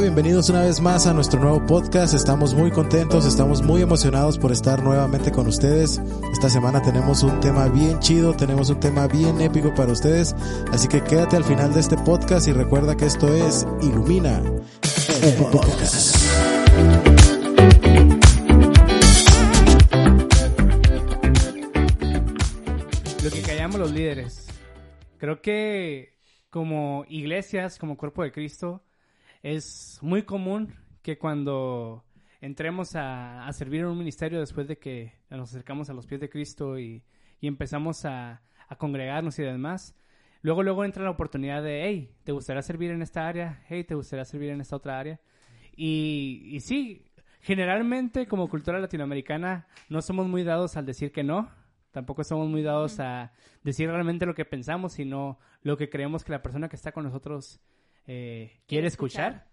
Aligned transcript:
Bienvenidos 0.00 0.48
una 0.48 0.62
vez 0.62 0.80
más 0.80 1.08
a 1.08 1.12
nuestro 1.12 1.40
nuevo 1.40 1.66
podcast. 1.66 2.14
Estamos 2.14 2.54
muy 2.54 2.70
contentos, 2.70 3.26
estamos 3.26 3.62
muy 3.62 3.82
emocionados 3.82 4.38
por 4.38 4.52
estar 4.52 4.80
nuevamente 4.80 5.32
con 5.32 5.48
ustedes. 5.48 6.00
Esta 6.32 6.48
semana 6.48 6.80
tenemos 6.80 7.24
un 7.24 7.40
tema 7.40 7.66
bien 7.66 7.98
chido, 7.98 8.32
tenemos 8.32 8.70
un 8.70 8.78
tema 8.78 9.08
bien 9.08 9.40
épico 9.40 9.74
para 9.74 9.90
ustedes. 9.90 10.36
Así 10.70 10.86
que 10.86 11.02
quédate 11.02 11.34
al 11.34 11.42
final 11.42 11.74
de 11.74 11.80
este 11.80 11.96
podcast 11.96 12.46
y 12.46 12.52
recuerda 12.52 12.96
que 12.96 13.06
esto 13.06 13.34
es 13.34 13.66
Ilumina 13.82 14.40
el 15.22 15.34
podcast. 15.50 16.16
Lo 23.24 23.30
que 23.30 23.42
callamos 23.42 23.80
los 23.80 23.90
líderes. 23.90 24.46
Creo 25.18 25.42
que 25.42 26.14
como 26.50 27.04
iglesias, 27.08 27.78
como 27.78 27.96
cuerpo 27.96 28.22
de 28.22 28.30
Cristo, 28.30 28.84
es 29.54 29.98
muy 30.02 30.24
común 30.24 30.74
que 31.02 31.18
cuando 31.18 32.04
entremos 32.40 32.94
a, 32.96 33.46
a 33.46 33.52
servir 33.52 33.80
en 33.80 33.86
un 33.86 33.98
ministerio 33.98 34.40
después 34.40 34.68
de 34.68 34.78
que 34.78 35.14
nos 35.30 35.50
acercamos 35.50 35.88
a 35.88 35.94
los 35.94 36.06
pies 36.06 36.20
de 36.20 36.28
Cristo 36.28 36.78
y, 36.78 37.02
y 37.40 37.46
empezamos 37.46 38.04
a, 38.04 38.42
a 38.68 38.76
congregarnos 38.76 39.38
y 39.38 39.42
demás, 39.42 39.96
luego 40.42 40.62
luego 40.62 40.84
entra 40.84 41.02
la 41.02 41.10
oportunidad 41.10 41.62
de, 41.62 41.84
hey, 41.84 42.14
¿te 42.24 42.32
gustaría 42.32 42.62
servir 42.62 42.90
en 42.90 43.00
esta 43.00 43.26
área? 43.26 43.62
Hey, 43.68 43.84
¿te 43.84 43.94
gustaría 43.94 44.24
servir 44.24 44.50
en 44.50 44.60
esta 44.60 44.76
otra 44.76 44.98
área? 44.98 45.18
Y, 45.74 46.42
y 46.50 46.60
sí, 46.60 47.06
generalmente 47.40 48.26
como 48.26 48.48
cultura 48.48 48.78
latinoamericana 48.78 49.66
no 49.88 50.02
somos 50.02 50.28
muy 50.28 50.44
dados 50.44 50.76
al 50.76 50.84
decir 50.84 51.10
que 51.10 51.24
no, 51.24 51.50
tampoco 51.90 52.22
somos 52.22 52.48
muy 52.48 52.62
dados 52.62 53.00
a 53.00 53.32
decir 53.62 53.88
realmente 53.88 54.26
lo 54.26 54.34
que 54.34 54.44
pensamos, 54.44 54.92
sino 54.92 55.38
lo 55.62 55.78
que 55.78 55.88
creemos 55.88 56.22
que 56.22 56.32
la 56.32 56.42
persona 56.42 56.68
que 56.68 56.76
está 56.76 56.92
con 56.92 57.04
nosotros 57.04 57.60
eh, 58.08 58.58
quiere 58.66 58.88
escuchar. 58.88 59.46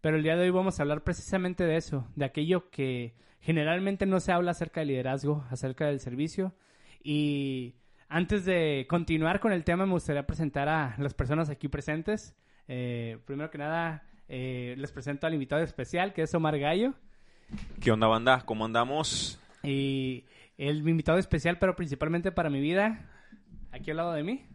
Pero 0.00 0.16
el 0.16 0.22
día 0.22 0.36
de 0.36 0.44
hoy 0.44 0.50
vamos 0.50 0.78
a 0.78 0.82
hablar 0.82 1.04
precisamente 1.04 1.64
de 1.64 1.76
eso, 1.76 2.08
de 2.16 2.24
aquello 2.24 2.70
que 2.70 3.14
generalmente 3.40 4.06
no 4.06 4.18
se 4.18 4.32
habla 4.32 4.52
acerca 4.52 4.80
del 4.80 4.88
liderazgo, 4.88 5.44
acerca 5.50 5.86
del 5.86 6.00
servicio. 6.00 6.54
Y 7.02 7.74
antes 8.08 8.44
de 8.44 8.86
continuar 8.88 9.40
con 9.40 9.52
el 9.52 9.64
tema, 9.64 9.86
me 9.86 9.92
gustaría 9.92 10.26
presentar 10.26 10.68
a 10.68 10.96
las 10.98 11.14
personas 11.14 11.50
aquí 11.50 11.68
presentes. 11.68 12.34
Eh, 12.66 13.18
primero 13.26 13.50
que 13.50 13.58
nada, 13.58 14.04
eh, 14.28 14.74
les 14.78 14.90
presento 14.92 15.26
al 15.26 15.34
invitado 15.34 15.62
especial, 15.62 16.12
que 16.12 16.22
es 16.22 16.34
Omar 16.34 16.58
Gallo. 16.58 16.94
¿Qué 17.80 17.90
onda, 17.90 18.06
banda? 18.06 18.42
¿Cómo 18.44 18.64
andamos? 18.64 19.40
Y 19.62 20.24
el 20.56 20.88
invitado 20.88 21.18
especial, 21.18 21.58
pero 21.58 21.76
principalmente 21.76 22.32
para 22.32 22.50
mi 22.50 22.60
vida, 22.60 23.06
aquí 23.72 23.90
al 23.90 23.98
lado 23.98 24.12
de 24.12 24.22
mí, 24.22 24.46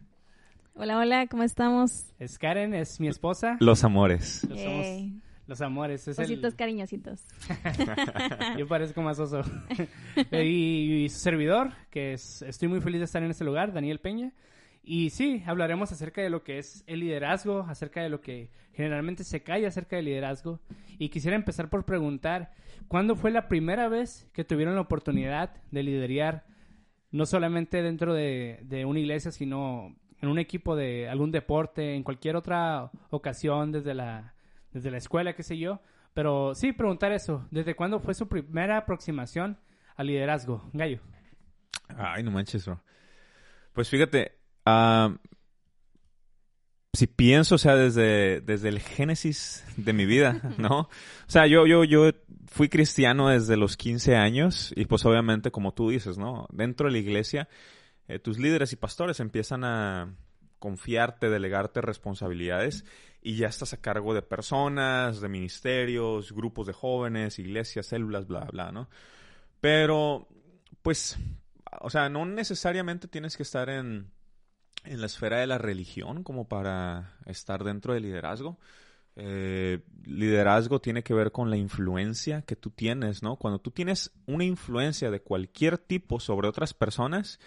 Hola, 0.74 0.98
hola, 0.98 1.26
¿cómo 1.28 1.42
estamos? 1.44 2.12
es 2.18 2.38
Karen, 2.38 2.74
es 2.74 2.98
mi 3.00 3.08
esposa. 3.08 3.56
Los 3.60 3.84
amores. 3.84 4.44
Los, 4.48 4.58
somos- 4.58 5.22
los 5.46 5.60
amores. 5.60 6.08
Es 6.08 6.18
Ositos 6.18 6.52
el, 6.52 6.56
cariñositos. 6.56 7.24
yo 8.58 8.66
parezco 8.66 9.00
más 9.02 9.18
oso. 9.20 9.42
y, 10.32 11.04
y 11.04 11.08
su 11.08 11.18
servidor, 11.20 11.70
que 11.90 12.14
es, 12.14 12.42
estoy 12.42 12.68
muy 12.68 12.80
feliz 12.80 12.98
de 13.00 13.04
estar 13.04 13.22
en 13.22 13.30
este 13.30 13.44
lugar, 13.44 13.72
Daniel 13.72 14.00
Peña. 14.00 14.32
Y 14.82 15.10
sí, 15.10 15.42
hablaremos 15.46 15.92
acerca 15.92 16.20
de 16.22 16.28
lo 16.28 16.42
que 16.42 16.58
es 16.58 16.82
el 16.86 17.00
liderazgo, 17.00 17.60
acerca 17.68 18.02
de 18.02 18.08
lo 18.08 18.20
que 18.20 18.50
generalmente 18.72 19.22
se 19.24 19.42
cae 19.42 19.66
acerca 19.66 19.96
del 19.96 20.06
liderazgo. 20.06 20.60
Y 20.98 21.08
quisiera 21.08 21.36
empezar 21.36 21.70
por 21.70 21.84
preguntar, 21.84 22.50
¿cuándo 22.88 23.14
fue 23.14 23.30
la 23.30 23.48
primera 23.48 23.88
vez 23.88 24.28
que 24.32 24.44
tuvieron 24.44 24.74
la 24.74 24.80
oportunidad 24.82 25.54
de 25.70 25.82
liderar, 25.84 26.44
no 27.12 27.26
solamente 27.26 27.80
dentro 27.82 28.12
de, 28.12 28.58
de 28.64 28.84
una 28.84 28.98
iglesia, 28.98 29.30
sino 29.30 29.94
en 30.24 30.30
un 30.30 30.38
equipo 30.38 30.74
de 30.74 31.08
algún 31.08 31.30
deporte, 31.30 31.94
en 31.94 32.02
cualquier 32.02 32.36
otra 32.36 32.90
ocasión, 33.10 33.72
desde 33.72 33.94
la, 33.94 34.34
desde 34.72 34.90
la 34.90 34.98
escuela, 34.98 35.34
qué 35.34 35.42
sé 35.42 35.58
yo? 35.58 35.80
Pero 36.14 36.54
sí, 36.54 36.72
preguntar 36.72 37.12
eso, 37.12 37.46
¿desde 37.50 37.76
cuándo 37.76 38.00
fue 38.00 38.14
su 38.14 38.28
primera 38.28 38.78
aproximación 38.78 39.58
al 39.96 40.06
liderazgo? 40.06 40.70
Gallo. 40.72 41.00
Ay, 41.88 42.22
no 42.22 42.30
manches, 42.30 42.64
bro. 42.64 42.80
Pues 43.72 43.90
fíjate, 43.90 44.32
ah, 44.64 45.14
si 46.94 47.06
pienso, 47.06 47.56
o 47.56 47.58
sea, 47.58 47.74
desde, 47.74 48.40
desde 48.40 48.68
el 48.68 48.80
génesis 48.80 49.64
de 49.76 49.92
mi 49.92 50.06
vida, 50.06 50.40
¿no? 50.58 50.80
O 50.80 50.88
sea, 51.26 51.46
yo, 51.46 51.66
yo, 51.66 51.84
yo 51.84 52.10
fui 52.46 52.68
cristiano 52.68 53.28
desde 53.28 53.56
los 53.56 53.76
15 53.76 54.16
años 54.16 54.72
y 54.76 54.86
pues 54.86 55.04
obviamente, 55.04 55.50
como 55.50 55.74
tú 55.74 55.90
dices, 55.90 56.16
¿no? 56.16 56.46
Dentro 56.52 56.86
de 56.86 56.92
la 56.92 56.98
iglesia, 56.98 57.48
eh, 58.08 58.18
tus 58.18 58.38
líderes 58.38 58.72
y 58.72 58.76
pastores 58.76 59.20
empiezan 59.20 59.64
a 59.64 60.14
confiarte, 60.58 61.28
delegarte 61.28 61.80
responsabilidades 61.80 62.84
y 63.20 63.36
ya 63.36 63.48
estás 63.48 63.72
a 63.72 63.80
cargo 63.80 64.14
de 64.14 64.22
personas, 64.22 65.20
de 65.20 65.28
ministerios, 65.28 66.32
grupos 66.32 66.66
de 66.66 66.72
jóvenes, 66.72 67.38
iglesias, 67.38 67.86
células, 67.86 68.26
bla, 68.26 68.44
bla, 68.44 68.72
¿no? 68.72 68.88
Pero, 69.60 70.28
pues, 70.82 71.18
o 71.80 71.90
sea, 71.90 72.08
no 72.08 72.26
necesariamente 72.26 73.08
tienes 73.08 73.36
que 73.36 73.42
estar 73.42 73.70
en, 73.70 74.10
en 74.84 75.00
la 75.00 75.06
esfera 75.06 75.38
de 75.38 75.46
la 75.46 75.58
religión 75.58 76.22
como 76.22 76.48
para 76.48 77.16
estar 77.26 77.64
dentro 77.64 77.94
del 77.94 78.02
liderazgo. 78.02 78.58
Eh, 79.16 79.80
liderazgo 80.04 80.80
tiene 80.80 81.02
que 81.02 81.14
ver 81.14 81.30
con 81.30 81.48
la 81.48 81.56
influencia 81.56 82.42
que 82.42 82.56
tú 82.56 82.70
tienes, 82.70 83.22
¿no? 83.22 83.36
Cuando 83.36 83.60
tú 83.60 83.70
tienes 83.70 84.12
una 84.26 84.44
influencia 84.44 85.10
de 85.10 85.22
cualquier 85.22 85.78
tipo 85.78 86.20
sobre 86.20 86.48
otras 86.48 86.74
personas, 86.74 87.38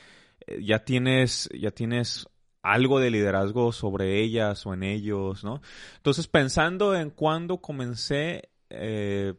ya 0.61 0.85
tienes, 0.85 1.49
ya 1.57 1.71
tienes 1.71 2.27
algo 2.61 2.99
de 2.99 3.11
liderazgo 3.11 3.71
sobre 3.71 4.21
ellas 4.21 4.65
o 4.65 4.73
en 4.73 4.83
ellos, 4.83 5.43
¿no? 5.43 5.61
Entonces, 5.97 6.27
pensando 6.27 6.95
en 6.95 7.09
cuando 7.09 7.57
comencé 7.57 8.49
eh, 8.69 9.35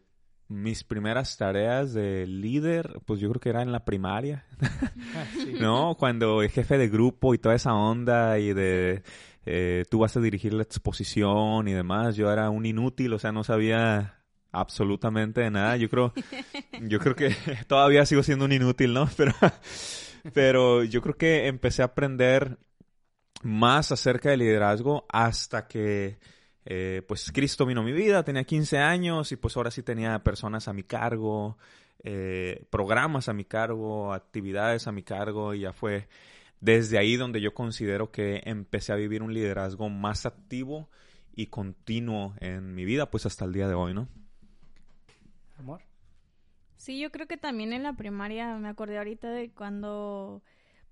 mis 0.49 0.83
primeras 0.83 1.37
tareas 1.37 1.93
de 1.93 2.27
líder, 2.27 3.01
pues 3.05 3.21
yo 3.21 3.29
creo 3.29 3.41
que 3.41 3.51
era 3.51 3.63
en 3.63 3.71
la 3.73 3.85
primaria, 3.85 4.47
¿no? 5.61 5.95
Cuando 5.99 6.43
el 6.43 6.49
jefe 6.49 6.79
de 6.79 6.89
grupo 6.89 7.35
y 7.35 7.39
toda 7.39 7.55
esa 7.55 7.75
onda 7.75 8.39
y 8.39 8.55
de 8.55 9.03
eh, 9.45 9.85
tú 9.91 10.01
vas 10.01 10.17
a 10.17 10.21
dirigir 10.21 10.55
la 10.55 10.63
exposición 10.63 11.69
y 11.69 11.73
demás, 11.73 12.17
yo 12.17 12.33
era 12.33 12.49
un 12.49 12.65
inútil, 12.65 13.13
o 13.13 13.19
sea, 13.19 13.33
no 13.33 13.45
sabía 13.45 14.23
absolutamente 14.53 15.43
de 15.43 15.51
nada. 15.51 15.77
Yo 15.77 15.91
creo, 15.91 16.13
yo 16.81 16.99
creo 16.99 17.15
que 17.15 17.35
todavía 17.67 18.07
sigo 18.07 18.23
siendo 18.23 18.47
un 18.47 18.53
inútil, 18.53 18.95
¿no? 18.95 19.09
Pero, 19.17 19.33
pero 20.33 20.85
yo 20.85 21.03
creo 21.03 21.17
que 21.17 21.47
empecé 21.47 21.83
a 21.83 21.87
aprender 21.87 22.59
más 23.43 23.93
acerca 23.93 24.31
del 24.31 24.41
liderazgo 24.41 25.07
hasta 25.09 25.67
que 25.67 26.19
eh, 26.65 27.03
pues 27.07 27.31
Cristo 27.33 27.65
vino 27.65 27.81
a 27.81 27.85
mi 27.85 27.93
vida, 27.93 28.25
tenía 28.25 28.45
15 28.45 28.79
años 28.79 29.33
y 29.33 29.37
pues 29.37 29.57
ahora 29.57 29.71
sí 29.71 29.83
tenía 29.83 30.23
personas 30.23 30.69
a 30.69 30.73
mi 30.73 30.83
cargo, 30.83 31.57
eh, 32.05 32.67
programas 32.71 33.29
a 33.29 33.33
mi 33.33 33.45
cargo, 33.45 34.13
actividades 34.13 34.87
a 34.87 34.93
mi 34.93 35.03
cargo 35.03 35.55
y 35.55 35.61
ya 35.61 35.73
fue 35.73 36.09
desde 36.61 36.99
ahí 36.99 37.17
donde 37.17 37.41
yo 37.41 37.55
considero 37.55 38.11
que 38.11 38.43
empecé 38.45 38.93
a 38.93 38.97
vivir 38.97 39.23
un 39.23 39.33
liderazgo 39.33 39.89
más 39.89 40.27
activo 40.27 40.89
y 41.35 41.47
continuo 41.47 42.35
en 42.41 42.75
mi 42.75 42.85
vida 42.85 43.11
pues 43.11 43.27
hasta 43.27 43.45
el 43.45 43.53
día 43.53 43.69
de 43.69 43.75
hoy, 43.75 43.95
¿no? 43.95 44.09
Amor. 45.59 45.88
Sí, 46.79 46.99
yo 46.99 47.11
creo 47.11 47.27
que 47.27 47.37
también 47.37 47.73
en 47.73 47.83
la 47.83 47.93
primaria 47.93 48.55
me 48.57 48.69
acordé 48.69 48.99
ahorita 48.99 49.31
de 49.31 49.51
cuando 49.51 50.43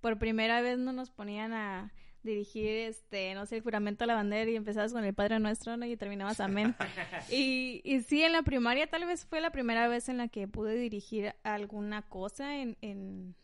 por 0.01 0.19
primera 0.19 0.61
vez 0.61 0.79
no 0.79 0.93
nos 0.93 1.11
ponían 1.11 1.53
a 1.53 1.93
dirigir, 2.25 2.69
este, 2.69 3.33
no 3.35 3.47
sé, 3.47 3.57
el 3.57 3.63
juramento 3.63 4.03
a 4.03 4.09
la 4.09 4.17
bandera 4.17 4.51
y 4.51 4.57
empezabas 4.57 4.93
con 4.93 5.05
el 5.05 5.15
Padre 5.15 5.39
Nuestro 5.39 5.77
¿no? 5.77 5.87
y 5.87 5.97
terminabas 5.97 6.41
amén. 6.41 6.75
y, 7.31 7.81
y 7.85 8.01
sí, 8.03 8.23
en 8.25 8.33
la 8.33 8.43
primaria 8.43 8.89
tal 8.89 9.07
vez 9.07 9.25
fue 9.25 9.41
la 9.41 9.51
primera 9.51 9.87
vez 9.87 10.09
en 10.09 10.19
la 10.19 10.27
que 10.27 10.49
pude 10.49 10.75
dirigir 10.75 11.35
alguna 11.45 12.03
cosa 12.03 12.59
en, 12.59 12.77
en 12.83 13.37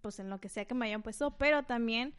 pues 0.00 0.20
en 0.20 0.30
lo 0.30 0.40
que 0.40 0.48
sea 0.48 0.64
que 0.64 0.74
me 0.74 0.86
hayan 0.86 1.02
puesto, 1.02 1.36
pero 1.36 1.64
también 1.64 2.14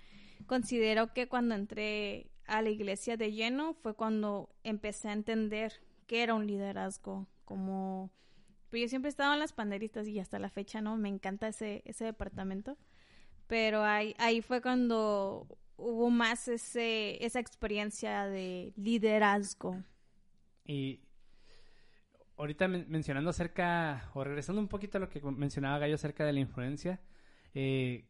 considero 0.46 1.14
que 1.14 1.30
cuando 1.30 1.56
entré 1.56 2.30
a 2.48 2.62
la 2.62 2.70
iglesia 2.70 3.16
de 3.16 3.32
lleno 3.32 3.74
fue 3.74 3.96
cuando 3.96 4.50
empecé 4.64 5.08
a 5.08 5.14
entender 5.14 5.82
qué 6.06 6.24
era 6.24 6.34
un 6.34 6.48
liderazgo, 6.48 7.28
como 7.46 8.12
pues 8.74 8.82
yo 8.82 8.88
siempre 8.90 9.10
he 9.10 9.12
estado 9.12 9.34
en 9.34 9.40
las 9.40 9.54
panderistas 9.54 10.08
y 10.08 10.20
hasta 10.20 10.40
la 10.40 10.50
fecha, 10.50 10.82
¿no? 10.82 10.98
Me 10.98 11.08
encanta 11.10 11.48
ese, 11.48 11.84
ese 11.86 12.06
departamento. 12.06 12.76
pero 13.46 13.84
ahí, 13.84 14.16
ahí 14.18 14.42
fue 14.42 14.62
cuando 14.62 15.46
hubo 15.78 16.10
más 16.10 16.48
ese, 16.48 17.24
esa 17.24 17.40
experiencia 17.40 18.26
de 18.26 18.74
liderazgo. 18.78 19.78
Y 20.66 21.02
ahorita 22.38 22.68
men- 22.68 22.86
mencionando 22.90 23.30
acerca, 23.30 24.10
o 24.16 24.24
regresando 24.24 24.60
un 24.60 24.68
poquito 24.70 24.98
a 24.98 25.02
lo 25.02 25.10
que 25.10 25.22
mencionaba 25.22 25.78
Gallo 25.78 25.94
acerca 25.96 26.26
de 26.26 26.34
la 26.34 26.40
influencia, 26.40 27.00
eh, 27.54 28.06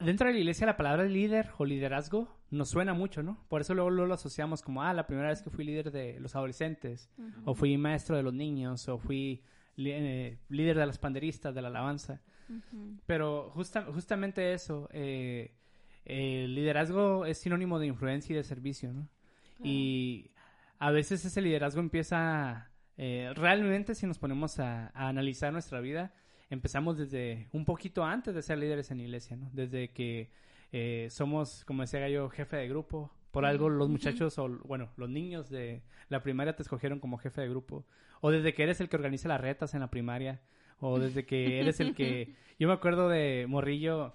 dentro 0.00 0.26
de 0.26 0.34
la 0.34 0.38
iglesia 0.40 0.66
la 0.66 0.76
palabra 0.76 1.04
líder 1.04 1.50
o 1.56 1.64
liderazgo 1.64 2.28
nos 2.50 2.68
suena 2.68 2.92
mucho, 2.94 3.22
¿no? 3.22 3.42
Por 3.48 3.60
eso 3.62 3.74
luego, 3.74 3.90
luego 3.90 4.08
lo 4.08 4.14
asociamos 4.14 4.60
como, 4.60 4.82
ah, 4.82 4.92
la 4.92 5.06
primera 5.06 5.28
vez 5.28 5.40
que 5.40 5.50
fui 5.50 5.64
líder 5.64 5.90
de 5.92 6.18
los 6.20 6.34
adolescentes, 6.36 7.08
o 7.44 7.54
fui 7.54 7.78
maestro 7.78 8.16
de 8.16 8.22
los 8.22 8.34
niños, 8.34 8.86
o 8.88 8.98
fui 8.98 9.42
eh, 9.78 10.38
líder 10.48 10.76
de 10.78 10.86
las 10.86 10.98
panderistas, 10.98 11.54
de 11.54 11.62
la 11.62 11.68
alabanza. 11.68 12.20
Pero 13.06 13.50
justa- 13.54 13.84
justamente 13.92 14.52
eso, 14.52 14.88
eh, 14.92 15.52
el 16.04 16.54
liderazgo 16.54 17.26
es 17.26 17.38
sinónimo 17.38 17.78
de 17.78 17.86
influencia 17.86 18.32
y 18.32 18.36
de 18.36 18.42
servicio, 18.44 18.92
¿no? 18.92 19.08
Y 19.62 20.30
a 20.78 20.90
veces 20.90 21.24
ese 21.24 21.40
liderazgo 21.42 21.80
empieza, 21.80 22.70
eh, 22.96 23.32
realmente 23.34 23.94
si 23.94 24.06
nos 24.06 24.18
ponemos 24.18 24.58
a, 24.60 24.88
a 24.94 25.08
analizar 25.08 25.52
nuestra 25.52 25.80
vida, 25.80 26.12
empezamos 26.50 26.96
desde 26.96 27.48
un 27.52 27.64
poquito 27.64 28.04
antes 28.04 28.34
de 28.34 28.42
ser 28.42 28.58
líderes 28.58 28.90
en 28.90 28.98
la 28.98 29.04
iglesia, 29.04 29.36
¿no? 29.36 29.50
Desde 29.52 29.88
que 29.88 30.30
somos, 31.10 31.64
como 31.64 31.82
decía 31.82 32.08
yo, 32.08 32.28
jefe 32.30 32.56
de 32.56 32.68
grupo. 32.68 33.10
Por 33.30 33.44
algo 33.44 33.68
los 33.68 33.88
muchachos, 33.88 34.38
o 34.38 34.48
bueno, 34.64 34.90
los 34.96 35.10
niños 35.10 35.50
de 35.50 35.82
la 36.08 36.22
primaria 36.22 36.56
te 36.56 36.62
escogieron 36.62 36.98
como 36.98 37.18
jefe 37.18 37.40
de 37.40 37.48
grupo. 37.48 37.84
O 38.20 38.30
desde 38.30 38.54
que 38.54 38.62
eres 38.62 38.80
el 38.80 38.88
que 38.88 38.96
organiza 38.96 39.28
las 39.28 39.40
retas 39.40 39.74
en 39.74 39.80
la 39.80 39.90
primaria. 39.90 40.40
O 40.80 40.98
desde 40.98 41.26
que 41.26 41.60
eres 41.60 41.80
el 41.80 41.94
que... 41.94 42.34
Yo 42.58 42.66
me 42.66 42.74
acuerdo 42.74 43.08
de 43.08 43.46
Morrillo, 43.48 44.14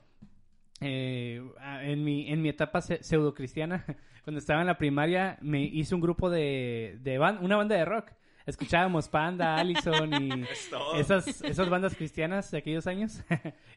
eh, 0.81 1.41
en, 1.81 2.03
mi, 2.03 2.29
en 2.29 2.41
mi 2.41 2.49
etapa 2.49 2.81
pseudo 2.81 3.01
pseudocristiana, 3.01 3.85
cuando 4.23 4.39
estaba 4.39 4.61
en 4.61 4.67
la 4.67 4.77
primaria, 4.77 5.37
me 5.41 5.63
hice 5.63 5.95
un 5.95 6.01
grupo 6.01 6.29
de, 6.29 6.97
de 7.01 7.19
una 7.19 7.55
banda 7.55 7.75
de 7.75 7.85
rock. 7.85 8.11
Escuchábamos 8.45 9.07
Panda, 9.07 9.55
Allison 9.55 10.13
y 10.21 10.45
esas, 10.99 11.41
esas 11.43 11.69
bandas 11.69 11.95
cristianas 11.95 12.51
de 12.51 12.57
aquellos 12.57 12.87
años. 12.87 13.23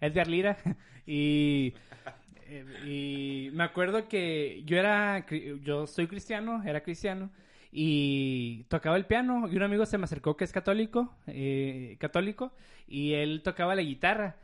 Edgar 0.01 0.27
Lira. 0.27 0.57
Y, 1.07 1.75
y 2.85 3.51
me 3.53 3.65
acuerdo 3.65 4.09
que 4.09 4.63
yo 4.65 4.79
era, 4.79 5.25
yo 5.63 5.87
soy 5.87 6.07
cristiano, 6.07 6.63
era 6.65 6.83
cristiano. 6.83 7.31
Y 7.73 8.65
tocaba 8.69 8.97
el 8.97 9.05
piano 9.05 9.49
y 9.51 9.57
un 9.57 9.63
amigo 9.63 9.85
se 9.85 9.99
me 9.99 10.05
acercó 10.05 10.37
que 10.37 10.45
es 10.45 10.53
católico, 10.53 11.15
eh, 11.27 11.97
católico, 12.01 12.53
y 12.89 13.13
él 13.15 13.43
tocaba 13.43 13.75
la 13.75 13.83
guitarra. 13.83 14.37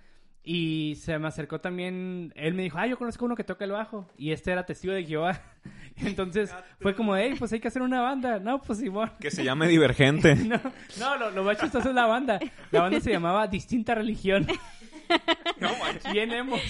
Y 0.45 0.97
se 0.97 1.17
me 1.21 1.29
acercó 1.29 1.61
también, 1.61 2.33
él 2.35 2.55
me 2.55 2.65
dijo, 2.65 2.77
ah, 2.77 2.87
yo 2.89 2.99
conozco 2.99 3.25
uno 3.25 3.37
que 3.37 3.45
toca 3.45 3.65
el 3.65 3.71
bajo. 3.71 4.09
Y 4.19 4.33
este 4.33 4.51
era 4.51 4.67
testigo 4.67 4.93
de 4.93 5.05
Jehová. 5.05 5.41
Entonces 5.97 6.53
fue 6.81 6.97
como, 6.97 7.17
hey, 7.17 7.37
pues 7.39 7.53
hay 7.53 7.61
que 7.61 7.69
hacer 7.69 7.83
una 7.83 8.01
banda. 8.01 8.41
No, 8.41 8.61
pues 8.61 8.81
Simón. 8.81 9.13
Que 9.21 9.31
se 9.31 9.45
llame 9.45 9.69
Divergente. 9.69 10.35
No, 10.45 10.61
no 10.99 11.17
lo, 11.17 11.31
lo 11.31 11.45
más 11.45 11.59
chistoso 11.59 11.91
es 11.91 11.95
la 11.95 12.07
banda. 12.07 12.41
La 12.73 12.83
banda 12.83 13.01
se 13.01 13.13
llamaba 13.13 13.47
Distinta 13.47 13.95
Religión. 13.95 14.47
Bien 16.13 16.33
emos. 16.33 16.61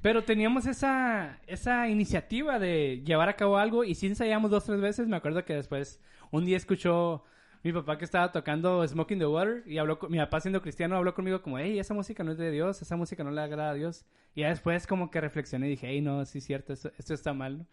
Pero 0.00 0.22
teníamos 0.24 0.66
esa, 0.66 1.38
esa 1.46 1.88
iniciativa 1.88 2.58
de 2.58 3.02
llevar 3.04 3.28
a 3.28 3.36
cabo 3.36 3.58
algo 3.58 3.84
y 3.84 3.94
sí 3.94 4.06
ensayamos 4.06 4.50
dos 4.50 4.64
tres 4.64 4.80
veces. 4.80 5.08
Me 5.08 5.16
acuerdo 5.16 5.44
que 5.44 5.54
después 5.54 6.00
un 6.30 6.44
día 6.44 6.56
escuchó 6.56 7.24
mi 7.62 7.72
papá 7.72 7.96
que 7.96 8.04
estaba 8.04 8.32
tocando 8.32 8.86
Smoking 8.86 9.18
the 9.18 9.26
Water 9.26 9.62
y 9.66 9.78
habló 9.78 9.98
con, 9.98 10.10
mi 10.10 10.18
papá 10.18 10.40
siendo 10.40 10.60
cristiano 10.60 10.96
habló 10.96 11.14
conmigo 11.14 11.42
como, 11.42 11.58
hey, 11.58 11.78
esa 11.78 11.94
música 11.94 12.24
no 12.24 12.32
es 12.32 12.38
de 12.38 12.50
Dios, 12.50 12.82
esa 12.82 12.96
música 12.96 13.22
no 13.22 13.30
le 13.30 13.40
agrada 13.40 13.70
a 13.70 13.74
Dios. 13.74 14.04
Y 14.34 14.40
ya 14.40 14.48
después 14.48 14.86
como 14.86 15.10
que 15.10 15.20
reflexioné 15.20 15.66
y 15.66 15.70
dije, 15.70 15.88
hey, 15.88 16.00
no, 16.00 16.24
sí 16.24 16.38
es 16.38 16.44
cierto, 16.44 16.72
esto, 16.72 16.90
está 17.14 17.32
mal, 17.32 17.58
¿no? 17.58 17.66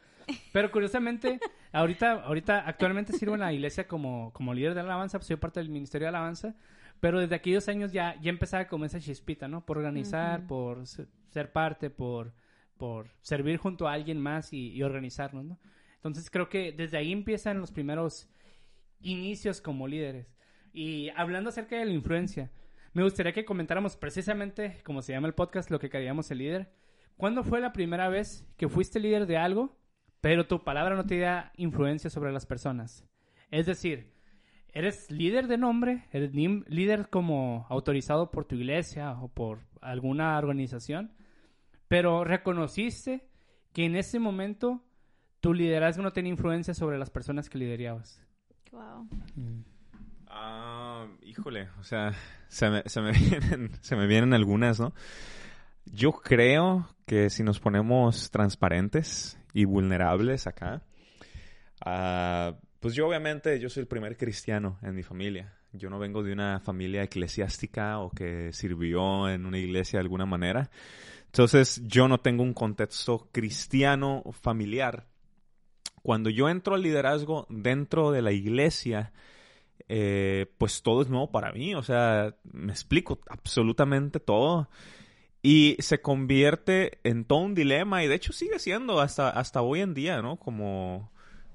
Pero 0.53 0.71
curiosamente, 0.71 1.39
ahorita, 1.71 2.23
ahorita 2.23 2.59
actualmente 2.67 3.13
sirvo 3.13 3.33
en 3.33 3.39
la 3.39 3.51
iglesia 3.51 3.87
como, 3.87 4.31
como 4.33 4.53
líder 4.53 4.75
de 4.75 4.81
alabanza, 4.81 5.17
pues 5.17 5.27
soy 5.27 5.37
parte 5.37 5.59
del 5.59 5.69
ministerio 5.69 6.05
de 6.05 6.09
alabanza, 6.09 6.55
pero 6.99 7.19
desde 7.19 7.35
aquellos 7.35 7.67
años 7.69 7.91
ya, 7.91 8.19
ya 8.21 8.29
empezaba 8.29 8.67
como 8.67 8.85
esa 8.85 8.99
chispita, 8.99 9.47
¿no? 9.47 9.65
Por 9.65 9.77
organizar, 9.77 10.47
por 10.47 10.85
se- 10.87 11.07
ser 11.29 11.51
parte, 11.51 11.89
por, 11.89 12.33
por 12.77 13.09
servir 13.21 13.57
junto 13.57 13.87
a 13.87 13.93
alguien 13.93 14.19
más 14.19 14.51
y, 14.53 14.69
y 14.71 14.83
organizarnos, 14.83 15.45
¿no? 15.45 15.59
Entonces 15.95 16.29
creo 16.29 16.49
que 16.49 16.71
desde 16.71 16.97
ahí 16.97 17.11
empiezan 17.11 17.59
los 17.59 17.71
primeros 17.71 18.29
inicios 19.01 19.61
como 19.61 19.87
líderes. 19.87 20.33
Y 20.73 21.09
hablando 21.15 21.49
acerca 21.49 21.77
de 21.77 21.85
la 21.85 21.93
influencia, 21.93 22.51
me 22.93 23.03
gustaría 23.03 23.33
que 23.33 23.45
comentáramos 23.45 23.95
precisamente, 23.95 24.81
como 24.83 25.01
se 25.01 25.13
llama 25.13 25.27
el 25.27 25.33
podcast, 25.33 25.69
lo 25.69 25.79
que 25.79 25.89
queríamos 25.89 26.29
el 26.31 26.39
líder. 26.39 26.71
¿Cuándo 27.17 27.43
fue 27.43 27.59
la 27.59 27.73
primera 27.73 28.07
vez 28.09 28.47
que 28.57 28.69
fuiste 28.69 28.99
líder 28.99 29.25
de 29.25 29.37
algo, 29.37 29.77
pero 30.21 30.47
tu 30.47 30.63
palabra 30.63 30.95
no 30.95 31.05
tenía 31.05 31.51
influencia 31.57 32.09
sobre 32.09 32.31
las 32.31 32.45
personas? 32.45 33.05
Es 33.51 33.65
decir, 33.65 34.13
eres 34.73 35.09
líder 35.11 35.47
de 35.47 35.57
nombre, 35.57 36.05
eres 36.11 36.33
líder 36.33 37.09
como 37.09 37.65
autorizado 37.69 38.31
por 38.31 38.45
tu 38.45 38.55
iglesia 38.55 39.11
o 39.13 39.27
por 39.27 39.59
alguna 39.81 40.37
organización, 40.37 41.13
pero 41.87 42.23
reconociste 42.23 43.27
que 43.73 43.85
en 43.85 43.95
ese 43.95 44.19
momento 44.19 44.83
tu 45.39 45.53
liderazgo 45.53 46.03
no 46.03 46.13
tenía 46.13 46.31
influencia 46.31 46.73
sobre 46.73 46.97
las 46.97 47.09
personas 47.09 47.49
que 47.49 47.57
liderabas. 47.57 48.21
Wow. 48.71 49.07
Ah, 50.27 51.07
híjole, 51.23 51.69
o 51.79 51.83
sea, 51.83 52.13
se 52.47 52.69
me, 52.69 52.83
se 52.85 53.01
me 53.01 53.11
vienen, 53.29 53.71
se 53.81 53.95
me 53.95 54.07
vienen 54.07 54.33
algunas, 54.33 54.79
¿no? 54.79 54.93
Yo 55.85 56.11
creo 56.11 56.87
que 57.05 57.29
si 57.29 57.43
nos 57.43 57.59
ponemos 57.59 58.29
transparentes 58.29 59.39
y 59.53 59.65
vulnerables 59.65 60.45
acá, 60.45 60.83
ah, 61.83 62.55
pues 62.79 62.95
yo 62.95 63.07
obviamente, 63.07 63.59
yo 63.59 63.69
soy 63.69 63.81
el 63.81 63.87
primer 63.87 64.17
cristiano 64.17 64.79
en 64.81 64.95
mi 64.95 65.03
familia. 65.03 65.53
Yo 65.73 65.89
no 65.89 65.99
vengo 65.99 66.23
de 66.23 66.33
una 66.33 66.59
familia 66.59 67.03
eclesiástica 67.03 67.99
o 67.99 68.09
que 68.09 68.51
sirvió 68.53 69.29
en 69.29 69.45
una 69.45 69.59
iglesia 69.59 69.97
de 69.97 70.03
alguna 70.03 70.25
manera. 70.25 70.69
Entonces, 71.25 71.81
yo 71.85 72.07
no 72.07 72.19
tengo 72.21 72.41
un 72.41 72.53
contexto 72.53 73.29
cristiano 73.31 74.23
familiar. 74.41 75.07
Cuando 76.01 76.29
yo 76.29 76.49
entro 76.49 76.75
al 76.75 76.81
liderazgo 76.81 77.45
dentro 77.49 78.11
de 78.11 78.21
la 78.21 78.31
iglesia, 78.31 79.11
eh, 79.89 80.47
pues 80.57 80.81
todo 80.81 81.01
es 81.01 81.09
nuevo 81.09 81.31
para 81.31 81.51
mí, 81.51 81.75
o 81.75 81.83
sea, 81.83 82.35
me 82.43 82.71
explico 82.71 83.19
absolutamente 83.29 84.19
todo. 84.19 84.69
Y 85.41 85.77
se 85.79 86.01
convierte 86.01 86.99
en 87.03 87.25
todo 87.25 87.39
un 87.39 87.55
dilema 87.55 88.03
y 88.03 88.07
de 88.07 88.15
hecho 88.15 88.33
sigue 88.33 88.59
siendo 88.59 88.99
hasta, 88.99 89.29
hasta 89.29 89.61
hoy 89.61 89.81
en 89.81 89.93
día, 89.93 90.21
¿no? 90.21 90.37
Como 90.37 91.11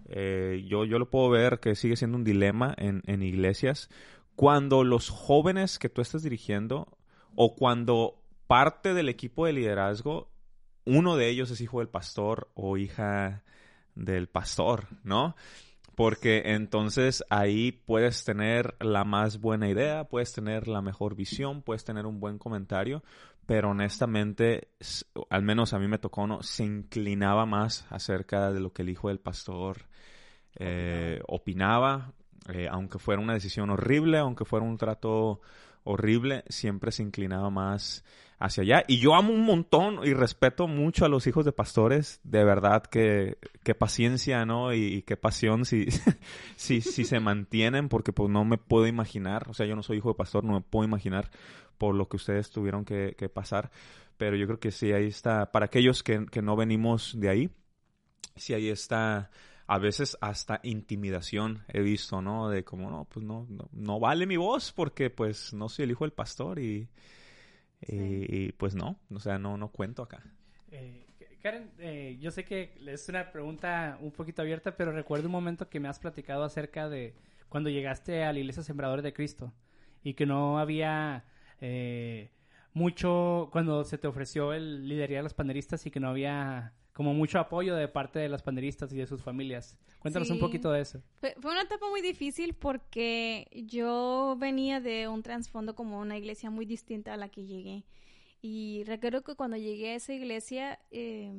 eh, 0.09 0.65
yo, 0.67 0.85
yo 0.85 0.99
lo 0.99 1.11
puedo 1.11 1.31
ver 1.31 1.61
que 1.61 1.75
sigue 1.75 1.97
siendo 1.97 2.17
un 2.17 2.25
dilema 2.25 2.75
en, 2.77 3.03
en 3.07 3.23
iglesias 3.23 3.89
cuando 4.37 4.85
los 4.85 5.11
jóvenes 5.11 5.79
que 5.79 5.89
tú 5.89 6.01
estás 6.01 6.23
dirigiendo 6.23 6.99
o 7.35 7.55
cuando 7.55 8.23
parte 8.47 8.95
del 8.95 9.09
equipo 9.09 9.47
de 9.47 9.53
liderazgo, 9.53 10.31
uno 10.85 11.17
de 11.17 11.29
ellos 11.29 11.51
es 11.51 11.61
hijo 11.61 11.79
del 11.79 11.89
pastor 11.89 12.51
o 12.55 12.77
hija 12.77 13.43
del 13.95 14.29
pastor, 14.29 14.89
¿no? 15.03 15.37
Porque 15.95 16.43
entonces 16.47 17.23
ahí 17.31 17.71
puedes 17.71 18.25
tener 18.25 18.75
la 18.81 19.05
más 19.05 19.41
buena 19.41 19.69
idea, 19.69 20.05
puedes 20.05 20.33
tener 20.33 20.67
la 20.67 20.83
mejor 20.83 21.15
visión, 21.15 21.63
puedes 21.63 21.85
tener 21.85 22.05
un 22.05 22.19
buen 22.19 22.39
comentario, 22.39 23.05
pero 23.47 23.71
honestamente, 23.71 24.69
al 25.31 25.43
menos 25.43 25.73
a 25.73 25.79
mí 25.79 25.89
me 25.89 25.99
tocó, 25.99 26.27
¿no? 26.27 26.43
Se 26.43 26.65
inclinaba 26.65 27.47
más 27.47 27.87
acerca 27.91 28.51
de 28.51 28.61
lo 28.61 28.73
que 28.73 28.83
el 28.83 28.91
hijo 28.91 29.09
del 29.09 29.21
pastor 29.21 29.87
eh, 30.57 31.21
opinaba, 31.27 32.13
eh, 32.53 32.69
aunque 32.71 32.99
fuera 32.99 33.21
una 33.21 33.35
decisión 33.35 33.71
horrible, 33.71 34.19
aunque 34.19 34.45
fuera 34.45 34.65
un 34.65 34.77
trato 34.77 35.41
horrible, 35.85 36.45
siempre 36.49 36.93
se 36.93 37.03
inclinaba 37.03 37.51
más 37.51 38.05
hacia 38.39 38.63
allá. 38.63 38.85
Y 38.89 38.99
yo 38.99 39.15
amo 39.15 39.33
un 39.33 39.45
montón 39.45 40.01
y 40.05 40.13
respeto 40.15 40.67
mucho 40.67 41.05
a 41.05 41.09
los 41.09 41.27
hijos 41.27 41.45
de 41.45 41.53
pastores, 41.53 42.21
de 42.25 42.45
verdad 42.45 42.83
que, 42.83 43.39
qué 43.63 43.75
paciencia, 43.75 44.45
¿no? 44.45 44.73
Y, 44.73 44.85
y 44.85 45.03
qué 45.03 45.17
pasión 45.17 45.65
si, 45.65 45.87
si, 46.57 46.81
si 46.81 47.05
se 47.05 47.21
mantienen, 47.21 47.89
porque 47.89 48.13
pues 48.13 48.31
no 48.31 48.45
me 48.45 48.59
puedo 48.59 48.87
imaginar, 48.87 49.49
o 49.49 49.55
sea, 49.55 49.67
yo 49.67 49.77
no 49.77 49.83
soy 49.83 49.99
hijo 49.99 50.11
de 50.11 50.17
pastor, 50.17 50.45
no 50.45 50.55
me 50.55 50.61
puedo 50.61 50.85
imaginar 50.85 51.31
por 51.85 51.95
lo 51.95 52.09
que 52.09 52.17
ustedes 52.17 52.51
tuvieron 52.51 52.87
que, 52.87 53.15
que 53.15 53.29
pasar, 53.29 53.71
pero 54.17 54.37
yo 54.37 54.47
creo 54.47 54.59
que 54.59 54.71
sí, 54.71 54.91
ahí 54.93 55.09
está, 55.09 55.53
para 55.53 55.67
aquellos 55.67 56.03
que, 56.03 56.25
que 56.25 56.41
no 56.41 56.57
venimos 56.57 57.13
de 57.21 57.29
ahí, 57.29 57.51
sí, 58.37 58.55
ahí 58.55 58.71
está 58.71 59.31
a 59.67 59.79
veces 59.79 60.17
hasta 60.23 60.61
intimidación 60.63 61.63
he 61.69 61.83
visto, 61.83 62.23
¿no? 62.23 62.49
De 62.49 62.65
como, 62.65 62.91
no, 62.91 63.05
pues 63.05 63.23
no, 63.27 63.47
no, 63.51 63.69
no 63.71 64.01
vale 64.01 64.25
mi 64.25 64.39
voz 64.39 64.73
porque 64.73 65.11
pues 65.11 65.53
no 65.53 65.69
soy 65.69 65.83
el 65.83 65.91
hijo 65.91 66.05
del 66.05 66.15
pastor 66.15 66.59
y, 66.59 66.89
y, 67.83 68.47
y, 68.47 68.53
pues 68.53 68.75
no, 68.75 68.99
o 69.15 69.21
sea, 69.21 69.39
no, 69.39 69.59
no 69.59 69.69
cuento 69.69 70.03
acá. 70.03 70.23
Eh, 70.71 71.05
Karen, 71.43 71.71
eh, 71.81 72.17
yo 72.19 72.31
sé 72.31 72.47
que 72.47 72.73
es 72.87 73.11
una 73.11 73.31
pregunta 73.31 73.99
un 74.01 74.11
poquito 74.11 74.41
abierta, 74.41 74.75
pero 74.75 74.91
recuerdo 74.91 75.27
un 75.27 75.33
momento 75.33 75.69
que 75.69 75.81
me 75.81 75.89
has 75.89 75.99
platicado 75.99 76.45
acerca 76.45 76.89
de 76.89 77.15
cuando 77.51 77.69
llegaste 77.69 78.25
a 78.25 78.33
la 78.33 78.39
iglesia 78.39 78.63
Sembradores 78.63 79.05
de 79.05 79.13
Cristo 79.13 79.53
y 80.03 80.15
que 80.15 80.27
no 80.27 80.59
había 80.59 81.25
eh, 81.61 82.31
mucho 82.73 83.49
cuando 83.53 83.85
se 83.85 83.99
te 83.99 84.07
ofreció 84.07 84.53
el 84.53 84.89
liderar 84.89 85.21
a 85.21 85.23
los 85.23 85.35
panderistas 85.35 85.87
y 85.87 85.91
que 85.91 86.01
no 86.01 86.09
había 86.09 86.73
como 86.93 87.13
mucho 87.13 87.41
apoyo 87.41 87.75
de 87.75 87.89
parte 87.89 88.21
de 88.21 88.29
los 88.29 88.43
panderistas 88.43 88.93
y 88.93 88.97
de 88.97 89.07
sus 89.07 89.21
familias. 89.21 89.77
Cuéntanos 89.99 90.31
un 90.31 90.39
poquito 90.39 90.71
de 90.71 90.81
eso. 90.81 91.03
Fue, 91.21 91.35
fue 91.41 91.51
una 91.51 91.63
etapa 91.63 91.89
muy 91.91 92.01
difícil 92.01 92.55
porque 92.55 93.49
yo 93.53 94.37
venía 94.39 94.81
de 94.81 95.09
un 95.09 95.23
trasfondo 95.23 95.75
como 95.75 95.99
una 95.99 96.17
iglesia 96.17 96.51
muy 96.51 96.67
distinta 96.67 97.15
a 97.15 97.17
la 97.17 97.29
que 97.29 97.47
llegué. 97.47 97.85
Y 98.41 98.85
recuerdo 98.85 99.25
que 99.25 99.35
cuando 99.35 99.57
llegué 99.57 99.93
a 99.93 99.95
esa 99.97 100.13
iglesia 100.13 100.79
eh, 100.91 101.33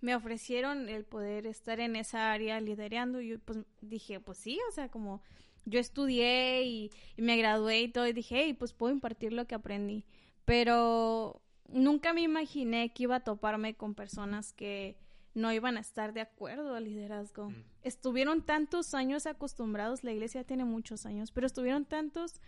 me 0.00 0.14
ofrecieron 0.14 0.88
el 0.88 1.04
poder 1.04 1.46
estar 1.46 1.80
en 1.80 1.96
esa 1.96 2.32
área 2.32 2.60
liderando. 2.60 3.20
Y 3.20 3.28
yo 3.28 3.38
pues 3.38 3.58
dije, 3.80 4.20
pues 4.20 4.38
sí, 4.38 4.58
o 4.68 4.72
sea, 4.72 4.88
como 4.88 5.22
yo 5.64 5.80
estudié 5.80 6.62
y, 6.64 6.90
y 7.16 7.22
me 7.22 7.36
gradué 7.36 7.82
y 7.82 7.88
todo, 7.88 8.06
y 8.06 8.12
dije, 8.12 8.42
hey, 8.42 8.54
pues 8.54 8.72
puedo 8.72 8.92
impartir 8.92 9.32
lo 9.32 9.46
que 9.46 9.54
aprendí. 9.54 10.04
Pero 10.44 11.42
nunca 11.68 12.12
me 12.12 12.22
imaginé 12.22 12.92
que 12.92 13.04
iba 13.04 13.16
a 13.16 13.24
toparme 13.24 13.74
con 13.74 13.94
personas 13.94 14.52
que 14.52 14.96
no 15.34 15.52
iban 15.52 15.76
a 15.76 15.80
estar 15.80 16.12
de 16.12 16.20
acuerdo 16.20 16.74
al 16.74 16.84
liderazgo. 16.84 17.52
Estuvieron 17.82 18.42
tantos 18.42 18.94
años 18.94 19.26
acostumbrados, 19.26 20.04
la 20.04 20.12
iglesia 20.12 20.44
tiene 20.44 20.64
muchos 20.64 21.06
años, 21.06 21.30
pero 21.32 21.46
estuvieron 21.46 21.84
tantos, 21.84 22.40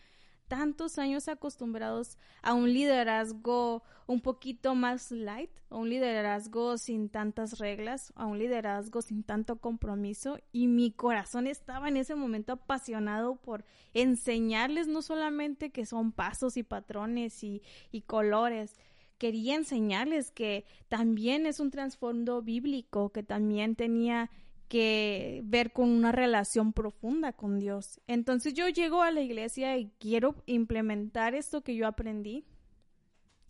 tantos 0.54 1.00
años 1.00 1.26
acostumbrados 1.26 2.16
a 2.40 2.54
un 2.54 2.72
liderazgo 2.72 3.82
un 4.06 4.20
poquito 4.20 4.76
más 4.76 5.10
light, 5.10 5.50
a 5.68 5.74
un 5.74 5.88
liderazgo 5.88 6.78
sin 6.78 7.08
tantas 7.08 7.58
reglas, 7.58 8.12
a 8.14 8.26
un 8.26 8.38
liderazgo 8.38 9.02
sin 9.02 9.24
tanto 9.24 9.56
compromiso 9.56 10.38
y 10.52 10.68
mi 10.68 10.92
corazón 10.92 11.48
estaba 11.48 11.88
en 11.88 11.96
ese 11.96 12.14
momento 12.14 12.52
apasionado 12.52 13.34
por 13.34 13.64
enseñarles 13.94 14.86
no 14.86 15.02
solamente 15.02 15.70
que 15.70 15.86
son 15.86 16.12
pasos 16.12 16.56
y 16.56 16.62
patrones 16.62 17.42
y, 17.42 17.62
colores, 18.06 18.76
quería 19.18 19.56
enseñarles 19.56 20.30
que 20.30 20.66
también 20.88 21.46
es 21.46 21.58
un 21.58 21.72
trasfondo 21.72 22.42
bíblico, 22.42 23.10
que 23.10 23.24
también 23.24 23.74
tenía 23.74 24.30
que 24.68 25.42
ver 25.44 25.72
con 25.72 25.90
una 25.90 26.12
relación 26.12 26.72
profunda 26.72 27.32
con 27.32 27.58
Dios. 27.58 28.00
Entonces 28.06 28.54
yo 28.54 28.68
llego 28.68 29.02
a 29.02 29.10
la 29.10 29.20
iglesia 29.20 29.76
y 29.76 29.90
quiero 29.98 30.36
implementar 30.46 31.34
esto 31.34 31.62
que 31.62 31.76
yo 31.76 31.86
aprendí. 31.86 32.44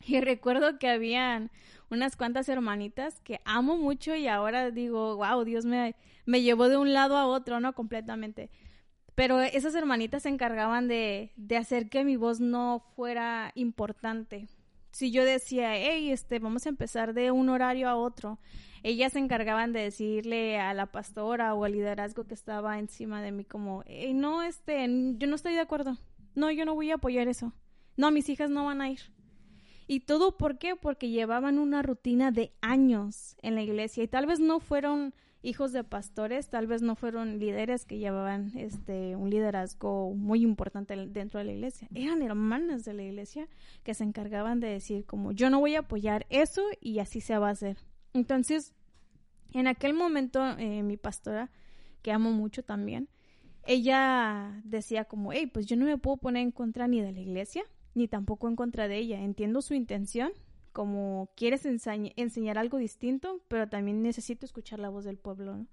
Y 0.07 0.21
recuerdo 0.21 0.79
que 0.79 0.89
habían 0.89 1.51
unas 1.89 2.15
cuantas 2.15 2.51
hermanitas 2.51 3.21
que 3.21 3.41
amo 3.47 3.79
mucho 3.79 4.15
y 4.15 4.29
ahora 4.29 4.71
digo, 4.71 5.17
wow, 5.17 5.45
Dios 5.45 5.65
me, 5.65 5.97
me 6.27 6.43
llevó 6.43 6.69
de 6.69 6.77
un 6.77 6.93
lado 6.93 7.17
a 7.17 7.27
otro, 7.27 7.59
¿no? 7.59 7.73
Completamente. 7.73 8.51
Pero 9.15 9.41
esas 9.41 9.75
hermanitas 9.75 10.25
se 10.25 10.29
encargaban 10.29 10.89
de, 10.89 11.33
de 11.37 11.57
hacer 11.57 11.89
que 11.89 12.05
mi 12.05 12.17
voz 12.17 12.41
no 12.41 12.85
fuera 12.97 13.53
importante. 13.55 14.49
Si 14.91 15.11
yo 15.11 15.25
decía, 15.25 15.77
hey, 15.77 16.11
este, 16.11 16.39
vamos 16.39 16.67
a 16.67 16.69
empezar 16.69 17.15
de 17.15 17.31
un 17.31 17.49
horario 17.49 17.89
a 17.89 17.97
otro, 17.97 18.39
ellas 18.85 19.15
se 19.15 19.19
encargaban 19.19 19.73
de 19.73 19.81
decirle 19.81 20.61
a 20.61 20.75
la 20.75 20.87
pastora 20.87 21.55
o 21.55 21.65
al 21.65 21.73
liderazgo 21.73 22.25
que 22.25 22.35
estaba 22.35 22.79
encima 22.79 23.23
de 23.23 23.33
mí 23.33 23.45
como, 23.45 23.83
no, 24.13 24.43
este, 24.43 24.87
yo 25.17 25.27
no 25.27 25.35
estoy 25.35 25.55
de 25.55 25.61
acuerdo. 25.61 25.97
No, 26.35 26.51
yo 26.51 26.67
no 26.67 26.75
voy 26.75 26.91
a 26.91 26.97
apoyar 26.97 27.27
eso. 27.27 27.55
No, 27.97 28.11
mis 28.11 28.29
hijas 28.29 28.51
no 28.51 28.67
van 28.67 28.83
a 28.83 28.91
ir. 28.91 29.01
Y 29.87 30.01
todo 30.01 30.37
por 30.37 30.59
qué? 30.59 30.77
Porque 30.77 31.09
llevaban 31.09 31.59
una 31.59 31.83
rutina 31.83 32.31
de 32.31 32.53
años 32.61 33.37
en 33.41 33.55
la 33.55 33.63
iglesia 33.63 34.05
y 34.05 34.09
tal 34.09 34.27
vez 34.27 34.39
no 34.39 34.61
fueron 34.61 35.15
hijos 35.41 35.73
de 35.73 35.83
pastores, 35.83 36.51
tal 36.51 36.67
vez 36.67 36.83
no 36.83 36.95
fueron 36.95 37.39
líderes 37.39 37.87
que 37.87 37.99
llevaban 37.99 38.53
este 38.55 39.17
un 39.17 39.31
liderazgo 39.31 40.15
muy 40.15 40.43
importante 40.43 40.95
dentro 41.07 41.39
de 41.39 41.47
la 41.47 41.53
iglesia. 41.53 41.89
Eran 41.95 42.21
hermanas 42.21 42.85
de 42.85 42.93
la 42.93 43.03
iglesia 43.03 43.49
que 43.83 43.95
se 43.95 44.05
encargaban 44.05 44.61
de 44.61 44.69
decir 44.69 45.07
como 45.07 45.33
yo 45.33 45.49
no 45.49 45.61
voy 45.61 45.75
a 45.75 45.81
apoyar 45.81 46.27
eso 46.29 46.63
y 46.83 46.99
así 46.99 47.23
se 47.23 47.39
va 47.39 47.49
a 47.49 47.53
hacer. 47.53 47.79
Entonces, 48.15 48.73
en 49.53 49.67
aquel 49.67 49.93
momento 49.93 50.57
eh, 50.59 50.83
mi 50.83 50.97
pastora, 50.97 51.51
que 52.03 52.13
amo 52.13 52.31
mucho 52.31 52.63
también, 52.63 53.09
ella 53.67 54.61
decía 54.65 55.05
como, 55.05 55.33
hey, 55.33 55.47
pues 55.53 55.67
yo 55.67 55.77
no 55.77 55.85
me 55.85 55.99
puedo 55.99 56.17
poner 56.19 56.43
en 56.43 56.53
contra 56.53 56.87
ni 56.87 57.01
de 57.01 57.13
la 57.13 57.21
iglesia, 57.21 57.65
ni 57.95 58.09
tampoco 58.09 58.49
en 58.49 58.57
contra 58.57 58.89
de 58.89 58.99
ella. 58.99 59.21
Entiendo 59.21 59.63
su 59.63 59.75
intención, 59.75 60.33
como 60.73 61.31
quieres 61.37 61.67
enseñ 61.67 62.13
enseñar 62.17 62.57
algo 62.57 62.79
distinto, 62.79 63.41
pero 63.49 63.69
también 63.69 64.03
necesito 64.03 64.47
escuchar 64.47 64.79
la 64.79 64.91
voz 64.91 65.05
del 65.05 65.19
pueblo, 65.19 65.57
¿no? 65.57 65.67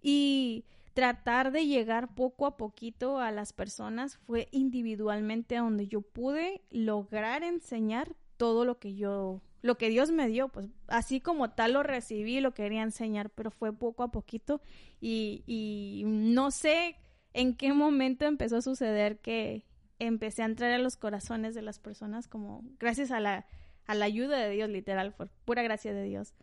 Y 0.00 0.64
tratar 0.94 1.52
de 1.52 1.66
llegar 1.66 2.14
poco 2.14 2.46
a 2.46 2.56
poquito 2.56 3.18
a 3.18 3.30
las 3.32 3.52
personas 3.52 4.18
fue 4.18 4.48
individualmente 4.50 5.56
donde 5.56 5.88
yo 5.88 6.00
pude 6.00 6.62
lograr 6.70 7.42
enseñar 7.42 8.14
todo 8.42 8.64
lo 8.64 8.80
que 8.80 8.96
yo, 8.96 9.40
lo 9.60 9.78
que 9.78 9.88
Dios 9.88 10.10
me 10.10 10.26
dio, 10.26 10.48
pues 10.48 10.66
así 10.88 11.20
como 11.20 11.52
tal 11.52 11.74
lo 11.74 11.84
recibí, 11.84 12.40
lo 12.40 12.54
quería 12.54 12.82
enseñar, 12.82 13.30
pero 13.30 13.52
fue 13.52 13.72
poco 13.72 14.02
a 14.02 14.10
poquito 14.10 14.60
y, 15.00 16.02
no 16.04 16.50
sé 16.50 16.96
en 17.34 17.54
qué 17.54 17.72
momento 17.72 18.24
empezó 18.24 18.56
a 18.56 18.62
suceder 18.62 19.20
que 19.20 19.64
empecé 20.00 20.42
a 20.42 20.46
entrar 20.46 20.72
a 20.72 20.78
los 20.78 20.96
corazones 20.96 21.54
de 21.54 21.62
las 21.62 21.78
personas 21.78 22.26
como 22.26 22.64
gracias 22.80 23.12
a 23.12 23.20
la, 23.20 23.46
a 23.86 23.94
la 23.94 24.06
ayuda 24.06 24.38
de 24.38 24.50
Dios, 24.50 24.68
literal, 24.68 25.14
por 25.14 25.28
pura 25.44 25.62
gracia 25.62 25.94
de 25.94 26.02
Dios. 26.02 26.34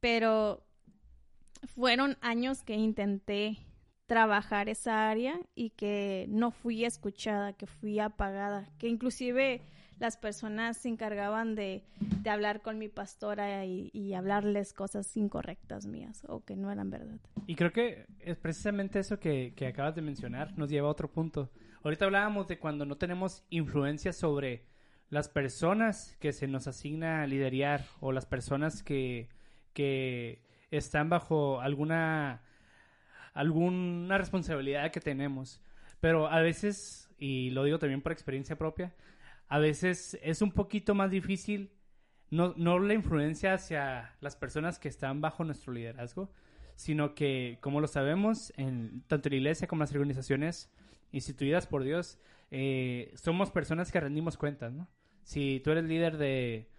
Pero 0.00 0.66
fueron 1.64 2.18
años 2.20 2.62
que 2.62 2.74
intenté 2.74 3.56
trabajar 4.04 4.68
esa 4.68 5.08
área 5.08 5.40
y 5.54 5.70
que 5.70 6.26
no 6.28 6.50
fui 6.50 6.84
escuchada, 6.84 7.54
que 7.54 7.66
fui 7.66 8.00
apagada, 8.00 8.68
que 8.76 8.88
inclusive 8.88 9.62
las 9.98 10.16
personas 10.16 10.76
se 10.76 10.88
encargaban 10.88 11.54
de, 11.54 11.84
de 12.00 12.30
hablar 12.30 12.62
con 12.62 12.78
mi 12.78 12.88
pastora 12.88 13.64
y, 13.64 13.90
y, 13.92 14.14
hablarles 14.14 14.72
cosas 14.72 15.16
incorrectas 15.16 15.86
mías 15.86 16.24
o 16.28 16.44
que 16.44 16.56
no 16.56 16.70
eran 16.70 16.90
verdad. 16.90 17.18
Y 17.46 17.56
creo 17.56 17.72
que 17.72 18.06
es 18.20 18.36
precisamente 18.36 18.98
eso 18.98 19.18
que, 19.18 19.52
que 19.56 19.66
acabas 19.66 19.94
de 19.94 20.02
mencionar, 20.02 20.56
nos 20.56 20.70
lleva 20.70 20.88
a 20.88 20.90
otro 20.90 21.10
punto. 21.10 21.50
Ahorita 21.82 22.04
hablábamos 22.04 22.48
de 22.48 22.58
cuando 22.58 22.84
no 22.84 22.96
tenemos 22.96 23.44
influencia 23.50 24.12
sobre 24.12 24.64
las 25.10 25.28
personas 25.28 26.16
que 26.20 26.32
se 26.32 26.46
nos 26.46 26.66
asigna 26.66 27.22
a 27.22 27.26
liderar 27.26 27.84
o 28.00 28.12
las 28.12 28.26
personas 28.26 28.82
que, 28.82 29.28
que 29.72 30.42
están 30.70 31.08
bajo 31.08 31.60
alguna 31.60 32.42
alguna 33.38 34.18
responsabilidad 34.18 34.90
que 34.90 35.00
tenemos. 35.00 35.60
Pero 36.00 36.26
a 36.26 36.40
veces, 36.40 37.08
y 37.18 37.50
lo 37.50 37.62
digo 37.62 37.78
también 37.78 38.02
por 38.02 38.10
experiencia 38.10 38.56
propia, 38.56 38.92
a 39.48 39.58
veces 39.58 40.18
es 40.22 40.42
un 40.42 40.52
poquito 40.52 40.94
más 40.94 41.10
difícil 41.10 41.72
no, 42.30 42.54
no 42.56 42.78
la 42.78 42.94
influencia 42.94 43.54
hacia 43.54 44.14
las 44.20 44.36
personas 44.36 44.78
que 44.78 44.88
están 44.88 45.20
bajo 45.20 45.44
nuestro 45.44 45.72
liderazgo, 45.72 46.30
sino 46.74 47.14
que, 47.14 47.58
como 47.60 47.80
lo 47.80 47.88
sabemos, 47.88 48.52
en 48.56 49.02
tanto 49.06 49.30
la 49.30 49.36
iglesia 49.36 49.66
como 49.66 49.80
las 49.80 49.92
organizaciones 49.92 50.70
instituidas 51.10 51.66
por 51.66 51.82
Dios, 51.84 52.18
eh, 52.50 53.12
somos 53.16 53.50
personas 53.50 53.90
que 53.90 54.00
rendimos 54.00 54.36
cuentas, 54.36 54.72
¿no? 54.72 54.88
Si 55.22 55.60
tú 55.60 55.70
eres 55.70 55.84
líder 55.84 56.16
de, 56.18 56.70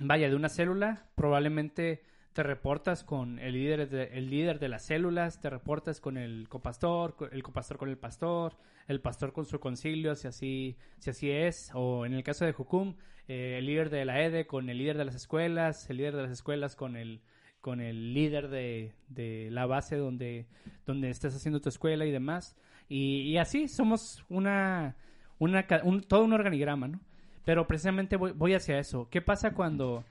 vaya, 0.00 0.28
de 0.28 0.34
una 0.34 0.48
célula, 0.48 1.10
probablemente 1.14 2.02
te 2.32 2.42
reportas 2.42 3.04
con 3.04 3.38
el 3.38 3.54
líder 3.54 3.88
de, 3.88 4.04
el 4.18 4.30
líder 4.30 4.58
de 4.58 4.68
las 4.68 4.86
células, 4.86 5.40
te 5.40 5.50
reportas 5.50 6.00
con 6.00 6.16
el 6.16 6.48
copastor, 6.48 7.16
el 7.32 7.42
copastor 7.42 7.76
con 7.76 7.88
el 7.88 7.98
pastor, 7.98 8.56
el 8.90 9.00
pastor 9.00 9.32
con 9.32 9.46
su 9.46 9.60
concilio, 9.60 10.16
si 10.16 10.26
así, 10.26 10.76
si 10.98 11.10
así 11.10 11.30
es, 11.30 11.70
o 11.74 12.04
en 12.04 12.12
el 12.12 12.24
caso 12.24 12.44
de 12.44 12.52
Jucum, 12.52 12.96
eh, 13.28 13.56
el 13.58 13.66
líder 13.66 13.88
de 13.88 14.04
la 14.04 14.20
EDE 14.20 14.46
con 14.46 14.68
el 14.68 14.78
líder 14.78 14.98
de 14.98 15.04
las 15.04 15.14
escuelas, 15.14 15.88
el 15.88 15.98
líder 15.98 16.16
de 16.16 16.22
las 16.22 16.32
escuelas 16.32 16.74
con 16.74 16.96
el 16.96 17.20
con 17.60 17.82
el 17.82 18.14
líder 18.14 18.48
de, 18.48 19.48
la 19.50 19.66
base 19.66 19.96
donde, 19.96 20.46
donde 20.86 21.10
haciendo 21.10 21.60
tu 21.60 21.68
escuela 21.68 22.06
y 22.06 22.10
demás. 22.10 22.56
Y, 22.88 23.20
y 23.28 23.36
así 23.36 23.68
somos 23.68 24.24
una, 24.30 24.96
una 25.38 25.66
un, 25.84 26.00
todo 26.02 26.24
un 26.24 26.32
organigrama, 26.32 26.88
¿no? 26.88 27.00
Pero 27.44 27.66
precisamente 27.66 28.16
voy, 28.16 28.32
voy 28.32 28.54
hacia 28.54 28.78
eso. 28.78 29.08
¿Qué 29.10 29.20
pasa 29.20 29.52
cuando 29.52 30.04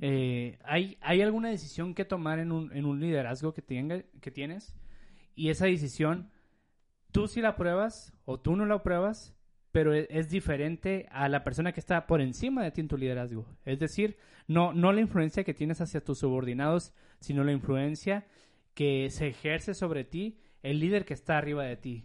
eh, 0.00 0.58
hay, 0.64 0.98
hay 1.00 1.22
alguna 1.22 1.50
decisión 1.50 1.94
que 1.94 2.04
tomar 2.04 2.40
en 2.40 2.50
un, 2.50 2.76
en 2.76 2.84
un 2.84 3.00
liderazgo 3.00 3.54
que, 3.54 3.62
tenga, 3.62 4.02
que 4.20 4.32
tienes 4.32 4.74
y 5.36 5.50
esa 5.50 5.66
decisión 5.66 6.31
tú 7.12 7.28
sí 7.28 7.40
la 7.40 7.56
pruebas 7.56 8.12
o 8.24 8.40
tú 8.40 8.56
no 8.56 8.66
la 8.66 8.82
pruebas, 8.82 9.36
pero 9.70 9.94
es, 9.94 10.06
es, 10.10 10.28
diferente 10.28 11.06
a 11.12 11.28
la 11.28 11.44
persona 11.44 11.72
que 11.72 11.80
está 11.80 12.06
por 12.06 12.20
encima 12.20 12.62
de 12.62 12.72
ti 12.72 12.80
en 12.80 12.88
tu 12.88 12.96
liderazgo. 12.96 13.46
Es 13.64 13.78
decir, 13.78 14.16
no, 14.46 14.72
no 14.72 14.92
la 14.92 15.00
influencia 15.00 15.44
que 15.44 15.54
tienes 15.54 15.80
hacia 15.80 16.04
tus 16.04 16.18
subordinados, 16.18 16.92
sino 17.20 17.44
la 17.44 17.52
influencia 17.52 18.26
que 18.74 19.10
se 19.10 19.28
ejerce 19.28 19.74
sobre 19.74 20.04
ti 20.04 20.38
el 20.62 20.80
líder 20.80 21.04
que 21.04 21.14
está 21.14 21.38
arriba 21.38 21.64
de 21.64 21.76
ti. 21.76 22.04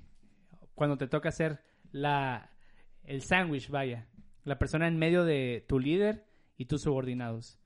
Cuando 0.76 0.98
te 0.98 1.08
toca 1.08 1.30
hacer 1.30 1.60
la, 1.92 2.52
el 3.04 3.22
sándwich, 3.22 3.70
vaya, 3.70 4.08
la 4.44 4.60
persona 4.60 4.88
en 4.88 4.98
medio 4.98 5.24
de 5.24 5.66
tu 5.68 5.80
líder 5.80 6.26
y 6.58 6.66
tus 6.66 6.82
subordinados. 6.82 7.60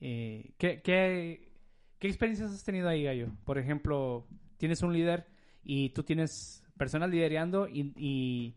Eh, 0.00 0.52
¿qué, 0.58 0.82
qué, 0.82 1.52
¿Qué 1.98 2.08
experiencias 2.08 2.52
has 2.52 2.64
tenido 2.64 2.88
ahí, 2.88 3.04
Gallo? 3.04 3.30
Por 3.44 3.58
ejemplo, 3.58 4.26
tienes 4.56 4.82
un 4.82 4.92
líder 4.92 5.26
y 5.62 5.90
tú 5.90 6.02
tienes 6.02 6.64
personas 6.78 7.10
liderando 7.10 7.68
y, 7.68 7.92
y 7.96 8.54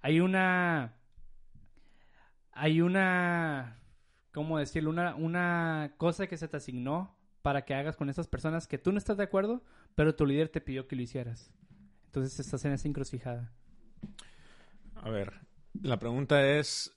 hay 0.00 0.20
una 0.20 0.94
hay 2.52 2.80
una 2.80 3.78
¿cómo 4.32 4.58
decirlo? 4.58 4.90
Una, 4.90 5.14
una 5.14 5.94
cosa 5.96 6.26
que 6.26 6.36
se 6.36 6.48
te 6.48 6.56
asignó 6.56 7.14
para 7.42 7.64
que 7.64 7.74
hagas 7.74 7.96
con 7.96 8.08
esas 8.08 8.28
personas 8.28 8.66
que 8.66 8.78
tú 8.78 8.92
no 8.92 8.98
estás 8.98 9.16
de 9.16 9.24
acuerdo, 9.24 9.62
pero 9.94 10.14
tu 10.14 10.26
líder 10.26 10.48
te 10.48 10.60
pidió 10.60 10.88
que 10.88 10.96
lo 10.96 11.02
hicieras. 11.02 11.52
Entonces 12.06 12.38
estás 12.40 12.64
en 12.64 12.72
esa 12.72 12.88
encrucijada. 12.88 13.52
A 14.94 15.10
ver, 15.10 15.32
la 15.80 15.98
pregunta 15.98 16.46
es, 16.46 16.96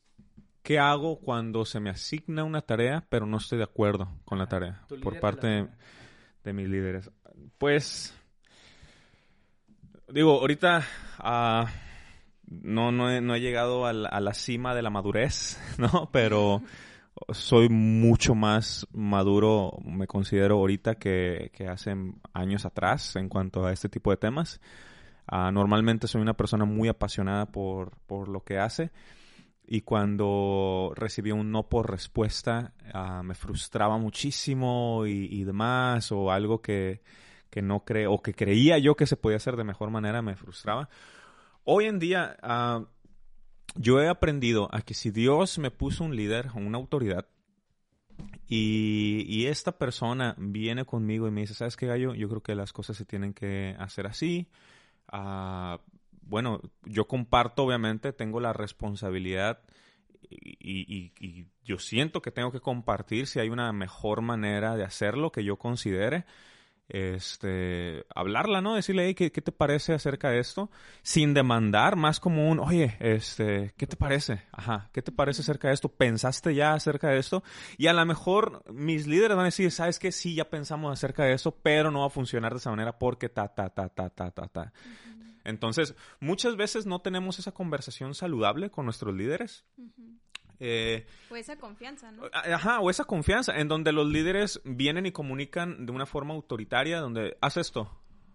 ¿qué 0.62 0.80
hago 0.80 1.20
cuando 1.20 1.66
se 1.66 1.80
me 1.80 1.90
asigna 1.90 2.44
una 2.44 2.62
tarea, 2.62 3.06
pero 3.10 3.26
no 3.26 3.38
estoy 3.38 3.58
de 3.58 3.64
acuerdo 3.64 4.10
con 4.26 4.38
la 4.38 4.48
tarea 4.48 4.84
tu 4.88 4.96
líder 4.96 5.04
por 5.04 5.20
parte 5.20 5.48
de, 5.48 5.68
de 6.44 6.54
mis 6.54 6.70
líderes? 6.70 7.12
Pues, 7.58 8.14
digo, 10.10 10.40
ahorita 10.40 10.86
ah, 11.20 11.68
no, 12.48 12.92
no, 12.92 13.12
he, 13.12 13.22
no 13.22 13.36
he 13.36 13.42
llegado 13.42 13.86
a 13.86 13.94
la, 13.94 14.34
cima 14.34 14.76
de 14.76 14.82
la 14.82 14.90
madurez, 14.90 15.60
¿no? 15.78 16.10
Pero 16.12 16.62
soy 17.32 17.70
mucho 17.70 18.36
más 18.36 18.88
maduro, 18.92 19.78
me 19.84 20.08
considero 20.08 20.56
ahorita 20.56 20.96
que, 20.96 21.52
hace 21.70 21.96
años 22.34 22.66
atrás 22.66 23.16
en 23.16 23.30
cuanto 23.30 23.66
a 23.66 23.74
este 23.74 23.90
tipo 23.90 24.12
de 24.12 24.18
temas. 24.18 24.62
Ah, 25.28 25.52
normalmente 25.52 26.08
soy 26.08 26.22
una 26.22 26.36
persona 26.36 26.66
muy 26.66 26.88
apasionada 26.88 27.48
por, 27.48 27.98
por 28.06 28.28
lo 28.28 28.44
que 28.44 28.60
hace 28.60 28.92
y 29.68 29.82
cuando 29.82 30.94
recibí 30.96 31.32
un 31.32 31.52
no 31.52 31.68
por 31.68 31.90
respuesta 31.90 32.76
ah, 32.94 33.24
me 33.24 33.34
frustraba 33.34 33.98
muchísimo 33.98 35.08
y 35.08 35.44
demás 35.44 36.12
o 36.12 36.30
algo 36.32 36.62
que, 36.62 37.02
que 37.56 37.62
no 37.62 37.86
creo 37.86 38.12
o 38.12 38.22
que 38.22 38.34
creía 38.34 38.78
yo 38.80 38.98
que 38.98 39.08
se 39.08 39.16
podía 39.16 39.38
hacer 39.38 39.56
de 39.56 39.64
mejor 39.64 39.90
manera 39.90 40.22
me 40.22 40.36
frustraba. 40.36 40.90
Hoy 41.64 41.86
en 41.86 42.00
día 42.00 42.36
ah, 42.42 42.84
yo 43.76 44.02
he 44.02 44.10
aprendido 44.10 44.68
a 44.74 44.82
que 44.82 44.94
si 44.94 45.10
Dios 45.10 45.58
me 45.58 45.72
puso 45.72 46.04
un 46.04 46.18
líder, 46.18 46.50
una 46.54 46.78
autoridad, 46.78 47.28
y, 48.50 49.46
esta 49.46 49.78
persona 49.78 50.36
viene 50.38 50.84
conmigo 50.84 51.28
y 51.30 51.32
me 51.32 51.42
dice, 51.42 51.54
¿sabes 51.54 51.78
qué, 51.78 51.88
Gallo? 51.88 52.14
Yo 52.14 52.28
creo 52.28 52.42
que 52.42 52.56
las 52.56 52.74
cosas 52.74 52.98
se 52.98 53.06
tienen 53.06 53.34
que 53.34 53.76
hacer 53.80 54.06
así. 54.06 54.50
Ah, 55.08 55.80
bueno, 56.24 56.60
yo 56.84 57.08
comparto, 57.08 57.64
obviamente, 57.64 58.12
tengo 58.12 58.42
la 58.42 58.52
responsabilidad 58.52 59.62
y- 60.30 61.14
y 61.20 61.48
yo 61.64 61.78
siento 61.80 62.22
que 62.22 62.32
tengo 62.32 62.52
que 62.52 62.60
compartir 62.60 63.28
si 63.28 63.40
hay 63.40 63.50
una 63.50 63.72
mejor 63.72 64.22
manera 64.22 64.76
de 64.76 64.84
hacerlo 64.84 65.32
que 65.32 65.44
yo 65.44 65.58
considere. 65.58 66.26
Este, 66.88 68.06
hablarla, 68.14 68.62
¿no? 68.62 68.76
Decirle, 68.76 69.08
hey, 69.08 69.16
¿qué, 69.16 69.32
qué 69.32 69.42
te 69.42 69.52
parece 69.52 69.94
acerca 69.94 70.30
de 70.30 70.40
esto? 70.40 70.70
Sin 71.02 71.34
demandar, 71.34 71.96
más 71.96 72.20
como 72.20 72.50
un, 72.50 72.60
oye, 72.60 72.96
este, 73.00 73.74
¿qué 73.76 73.88
te 73.88 73.96
parece? 73.96 74.44
Ajá, 74.52 74.90
¿qué 74.94 75.02
te 75.02 75.12
parece 75.12 75.42
acerca 75.42 75.70
de 75.70 75.74
esto? 75.74 75.90
¿Pensaste 75.90 76.54
ya 76.54 76.74
acerca 76.74 77.10
de 77.10 77.18
esto? 77.18 77.44
Y 77.78 77.88
a 77.88 77.94
lo 77.94 78.06
mejor 78.06 78.64
mis 78.72 79.08
líderes 79.08 79.36
van 79.36 79.46
a 79.46 79.46
decir, 79.46 79.72
¿sabes 79.72 79.98
qué? 79.98 80.12
Sí, 80.12 80.36
ya 80.36 80.50
pensamos 80.50 80.94
acerca 80.94 81.24
de 81.24 81.34
eso, 81.34 81.52
pero 81.52 81.90
no 81.90 82.02
va 82.02 82.08
a 82.08 82.12
funcionar 82.12 82.52
de 82.52 82.60
esa 82.60 82.70
manera 82.70 83.00
porque 83.00 83.30
ta, 83.30 83.48
ta, 83.48 83.70
ta, 83.70 83.90
ta, 83.90 84.10
ta, 84.10 84.30
ta, 84.30 84.48
ta. 84.48 84.74
Entonces, 85.44 85.96
muchas 86.20 86.56
veces 86.56 86.86
no 86.86 87.02
tenemos 87.02 87.40
esa 87.40 87.52
conversación 87.52 88.14
saludable 88.14 88.70
con 88.70 88.86
nuestros 88.86 89.16
líderes. 89.16 89.66
Eh, 90.60 91.06
O 91.30 91.36
esa 91.36 91.58
confianza, 91.58 92.12
¿no? 92.12 92.24
Ajá, 92.34 92.80
o 92.80 92.90
esa 92.90 93.04
confianza 93.04 93.58
en 93.58 93.68
donde 93.68 93.92
los 93.92 94.08
líderes 94.08 94.62
vienen 94.64 95.06
y 95.06 95.12
comunican 95.12 95.86
de 95.86 95.92
una 95.92 96.06
forma 96.06 96.34
autoritaria, 96.34 97.00
donde 97.00 97.38
haz 97.42 97.58
esto, 97.58 97.92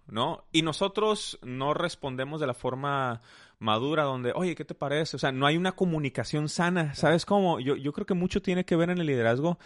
¿no? 0.07 0.45
Y 0.53 0.63
nosotros 0.63 1.39
no 1.43 1.73
respondemos 1.75 2.41
de 2.41 2.47
la 2.47 2.55
forma 2.55 3.23
madura, 3.59 4.05
donde, 4.05 4.33
oye, 4.35 4.55
¿qué 4.55 4.65
te 4.65 4.75
parece? 4.75 5.17
O 5.17 5.19
sea, 5.19 5.33
no 5.33 5.47
hay 5.47 5.57
una 5.57 5.73
comunicación 5.73 6.49
sana, 6.49 6.95
¿sabes 6.95 7.27
cómo? 7.27 7.61
Yo, 7.61 7.77
yo 7.77 7.93
creo 7.93 8.07
que 8.07 8.15
mucho 8.15 8.43
tiene 8.43 8.65
que 8.65 8.77
ver 8.77 8.91
en 8.91 8.99
el 8.99 9.07
liderazgo 9.07 9.59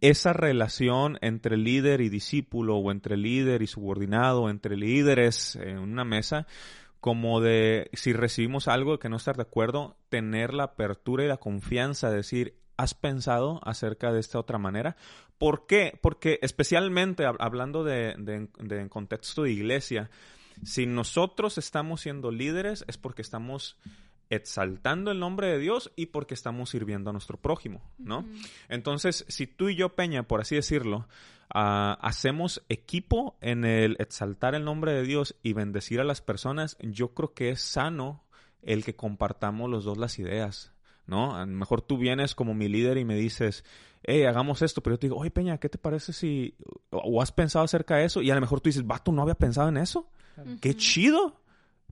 esa 0.00 0.32
relación 0.32 1.18
entre 1.22 1.56
líder 1.56 2.00
y 2.00 2.08
discípulo, 2.08 2.76
o 2.76 2.90
entre 2.90 3.16
líder 3.16 3.62
y 3.62 3.66
subordinado, 3.66 4.42
o 4.42 4.50
entre 4.50 4.76
líderes 4.76 5.56
en 5.56 5.78
una 5.78 6.04
mesa, 6.04 6.46
como 7.00 7.40
de 7.40 7.90
si 7.92 8.12
recibimos 8.12 8.68
algo 8.68 8.98
que 8.98 9.08
no 9.08 9.16
estar 9.16 9.36
de 9.36 9.42
acuerdo, 9.42 9.96
tener 10.08 10.52
la 10.54 10.64
apertura 10.64 11.24
y 11.24 11.28
la 11.28 11.36
confianza 11.36 12.10
de 12.10 12.16
decir, 12.16 12.54
¿has 12.76 12.94
pensado 12.94 13.60
acerca 13.64 14.12
de 14.12 14.20
esta 14.20 14.38
otra 14.38 14.58
manera? 14.58 14.96
¿Por 15.38 15.66
qué? 15.66 15.98
Porque 16.02 16.38
especialmente 16.42 17.24
hab- 17.24 17.36
hablando 17.38 17.84
de, 17.84 18.14
de- 18.18 18.48
de 18.58 18.80
en 18.80 18.88
contexto 18.88 19.42
de 19.44 19.52
iglesia, 19.52 20.10
si 20.64 20.86
nosotros 20.86 21.58
estamos 21.58 22.00
siendo 22.00 22.30
líderes 22.30 22.84
es 22.88 22.96
porque 22.96 23.22
estamos 23.22 23.76
exaltando 24.30 25.10
el 25.12 25.20
nombre 25.20 25.48
de 25.48 25.58
Dios 25.58 25.92
y 25.94 26.06
porque 26.06 26.34
estamos 26.34 26.70
sirviendo 26.70 27.10
a 27.10 27.12
nuestro 27.12 27.36
prójimo, 27.38 27.82
¿no? 27.98 28.24
Entonces, 28.68 29.24
si 29.28 29.46
tú 29.46 29.68
y 29.68 29.76
yo, 29.76 29.90
Peña, 29.94 30.24
por 30.24 30.40
así 30.40 30.56
decirlo, 30.56 31.06
ah, 31.52 31.98
hacemos 32.00 32.64
equipo 32.68 33.36
en 33.40 33.64
el 33.64 33.96
exaltar 33.98 34.54
el 34.54 34.64
nombre 34.64 34.92
de 34.92 35.02
Dios 35.02 35.36
y 35.42 35.52
bendecir 35.52 36.00
a 36.00 36.04
las 36.04 36.20
personas, 36.20 36.76
yo 36.80 37.14
creo 37.14 37.34
que 37.34 37.50
es 37.50 37.60
sano 37.60 38.24
el 38.62 38.84
que 38.84 38.96
compartamos 38.96 39.70
los 39.70 39.84
dos 39.84 39.98
las 39.98 40.18
ideas, 40.18 40.72
¿no? 41.06 41.36
A 41.36 41.40
lo 41.40 41.52
mejor 41.52 41.82
tú 41.82 41.98
vienes 41.98 42.34
como 42.34 42.54
mi 42.54 42.68
líder 42.68 42.98
y 42.98 43.04
me 43.04 43.14
dices, 43.14 43.64
hey, 44.02 44.24
hagamos 44.24 44.62
esto, 44.62 44.82
pero 44.82 44.94
yo 44.94 44.98
te 45.00 45.06
digo, 45.08 45.18
oye, 45.18 45.30
Peña, 45.30 45.58
¿qué 45.58 45.68
te 45.68 45.78
parece 45.78 46.12
si... 46.12 46.56
o 46.90 47.20
has 47.20 47.32
pensado 47.32 47.64
acerca 47.64 47.96
de 47.96 48.04
eso? 48.04 48.22
Y 48.22 48.30
a 48.30 48.34
lo 48.34 48.40
mejor 48.40 48.60
tú 48.60 48.68
dices, 48.68 48.86
vato, 48.86 49.12
no 49.12 49.22
había 49.22 49.34
pensado 49.34 49.68
en 49.68 49.76
eso. 49.76 50.10
¡Qué 50.60 50.74
chido! 50.74 51.40